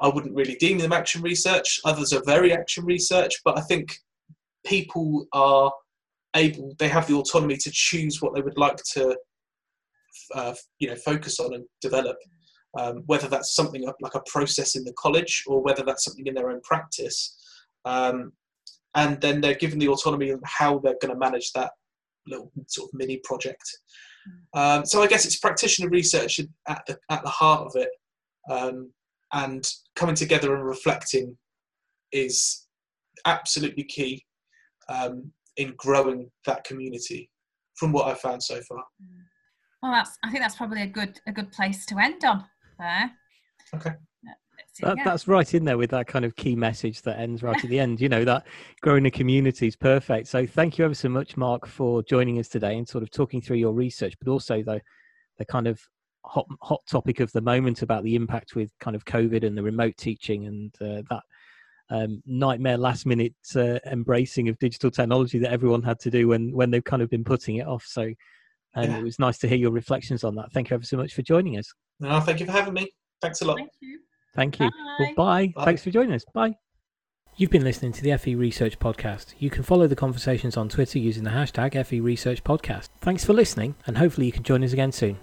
I 0.00 0.08
wouldn't 0.08 0.34
really 0.34 0.56
deem 0.56 0.78
them 0.78 0.92
action 0.92 1.22
research. 1.22 1.80
Others 1.84 2.12
are 2.12 2.22
very 2.24 2.52
action 2.52 2.84
research, 2.84 3.40
but 3.44 3.58
I 3.58 3.62
think 3.62 3.96
people 4.64 5.26
are 5.32 5.72
able, 6.36 6.74
they 6.78 6.88
have 6.88 7.06
the 7.06 7.14
autonomy 7.14 7.56
to 7.56 7.70
choose 7.72 8.20
what 8.20 8.34
they 8.34 8.42
would 8.42 8.58
like 8.58 8.76
to, 8.92 9.16
uh, 10.34 10.54
you 10.78 10.88
know, 10.88 10.96
focus 10.96 11.40
on 11.40 11.54
and 11.54 11.64
develop. 11.80 12.16
Um, 12.78 13.02
whether 13.04 13.28
that's 13.28 13.54
something 13.54 13.86
like 14.00 14.14
a 14.14 14.22
process 14.24 14.76
in 14.76 14.84
the 14.84 14.94
college 14.94 15.44
or 15.46 15.62
whether 15.62 15.82
that's 15.84 16.04
something 16.04 16.26
in 16.26 16.32
their 16.32 16.48
own 16.48 16.62
practice. 16.62 17.36
Um, 17.84 18.32
and 18.94 19.20
then 19.20 19.40
they're 19.40 19.54
given 19.54 19.78
the 19.78 19.88
autonomy 19.88 20.30
of 20.30 20.40
how 20.44 20.78
they're 20.78 20.98
going 21.00 21.12
to 21.12 21.18
manage 21.18 21.52
that 21.52 21.72
little 22.26 22.52
sort 22.68 22.88
of 22.88 22.98
mini 22.98 23.20
project. 23.24 23.64
Um, 24.54 24.84
so 24.84 25.02
I 25.02 25.06
guess 25.06 25.24
it's 25.24 25.38
practitioner 25.38 25.88
research 25.88 26.38
at 26.68 26.82
the 26.86 26.96
at 27.10 27.22
the 27.22 27.28
heart 27.28 27.66
of 27.66 27.72
it, 27.74 27.88
um, 28.48 28.92
and 29.32 29.68
coming 29.96 30.14
together 30.14 30.54
and 30.54 30.64
reflecting 30.64 31.36
is 32.12 32.68
absolutely 33.24 33.84
key 33.84 34.24
um, 34.88 35.32
in 35.56 35.74
growing 35.76 36.30
that 36.46 36.64
community. 36.64 37.28
From 37.76 37.90
what 37.90 38.06
I've 38.06 38.20
found 38.20 38.42
so 38.42 38.60
far. 38.60 38.84
Well, 39.82 39.92
that's 39.92 40.16
I 40.22 40.30
think 40.30 40.42
that's 40.42 40.56
probably 40.56 40.82
a 40.82 40.86
good 40.86 41.18
a 41.26 41.32
good 41.32 41.50
place 41.50 41.84
to 41.86 41.98
end 41.98 42.22
on 42.24 42.44
there. 42.78 43.10
Okay 43.74 43.94
that, 44.80 44.96
yeah. 44.96 45.04
that's 45.04 45.28
right 45.28 45.52
in 45.54 45.64
there 45.64 45.76
with 45.76 45.90
that 45.90 46.06
kind 46.06 46.24
of 46.24 46.34
key 46.36 46.56
message 46.56 47.02
that 47.02 47.18
ends 47.18 47.42
right 47.42 47.62
at 47.62 47.68
the 47.68 47.78
end. 47.78 48.00
You 48.00 48.08
know 48.08 48.24
that 48.24 48.46
growing 48.80 49.06
a 49.06 49.10
community 49.10 49.66
is 49.66 49.76
perfect. 49.76 50.28
So 50.28 50.46
thank 50.46 50.78
you 50.78 50.84
ever 50.84 50.94
so 50.94 51.08
much, 51.08 51.36
Mark, 51.36 51.66
for 51.66 52.02
joining 52.02 52.38
us 52.38 52.48
today 52.48 52.76
and 52.78 52.88
sort 52.88 53.02
of 53.02 53.10
talking 53.10 53.42
through 53.42 53.58
your 53.58 53.72
research, 53.72 54.14
but 54.18 54.30
also 54.30 54.62
the 54.62 54.80
the 55.38 55.44
kind 55.44 55.66
of 55.66 55.80
hot 56.24 56.46
hot 56.62 56.80
topic 56.88 57.20
of 57.20 57.30
the 57.32 57.40
moment 57.40 57.82
about 57.82 58.04
the 58.04 58.14
impact 58.14 58.54
with 58.54 58.70
kind 58.80 58.96
of 58.96 59.04
COVID 59.04 59.44
and 59.44 59.56
the 59.56 59.62
remote 59.62 59.96
teaching 59.96 60.46
and 60.46 60.74
uh, 60.80 61.02
that 61.10 61.22
um, 61.90 62.22
nightmare 62.24 62.78
last 62.78 63.04
minute 63.04 63.34
uh, 63.56 63.78
embracing 63.86 64.48
of 64.48 64.58
digital 64.58 64.90
technology 64.90 65.38
that 65.38 65.52
everyone 65.52 65.82
had 65.82 65.98
to 66.00 66.10
do 66.10 66.28
when 66.28 66.50
when 66.52 66.70
they've 66.70 66.84
kind 66.84 67.02
of 67.02 67.10
been 67.10 67.24
putting 67.24 67.56
it 67.56 67.66
off. 67.66 67.84
So. 67.86 68.12
And 68.74 68.90
yeah. 68.90 68.98
it 69.00 69.02
was 69.02 69.18
nice 69.18 69.36
to 69.40 69.48
hear 69.48 69.58
your 69.58 69.70
reflections 69.70 70.24
on 70.24 70.34
that. 70.36 70.50
Thank 70.50 70.70
you 70.70 70.74
ever 70.76 70.84
so 70.86 70.96
much 70.96 71.12
for 71.12 71.20
joining 71.20 71.58
us. 71.58 71.70
No, 72.00 72.20
thank 72.20 72.40
you 72.40 72.46
for 72.46 72.52
having 72.52 72.72
me. 72.72 72.90
Thanks 73.20 73.42
a 73.42 73.44
lot. 73.44 73.58
Thank 73.58 73.68
you. 73.80 74.00
Thank 74.34 74.60
you. 74.60 74.70
Bye. 74.70 74.96
Well, 74.98 75.14
bye. 75.16 75.52
bye. 75.54 75.64
Thanks 75.64 75.82
for 75.82 75.90
joining 75.90 76.14
us. 76.14 76.24
Bye. 76.32 76.54
You've 77.36 77.50
been 77.50 77.64
listening 77.64 77.92
to 77.92 78.02
the 78.02 78.16
FE 78.18 78.34
Research 78.34 78.78
Podcast. 78.78 79.34
You 79.38 79.48
can 79.48 79.62
follow 79.62 79.86
the 79.86 79.96
conversations 79.96 80.56
on 80.58 80.68
Twitter 80.68 80.98
using 80.98 81.24
the 81.24 81.30
hashtag 81.30 81.82
FE 81.86 82.00
Research 82.00 82.44
Podcast. 82.44 82.88
Thanks 83.00 83.24
for 83.24 83.32
listening, 83.32 83.74
and 83.86 83.96
hopefully 83.96 84.26
you 84.26 84.32
can 84.32 84.42
join 84.42 84.62
us 84.62 84.74
again 84.74 84.92
soon. 84.92 85.18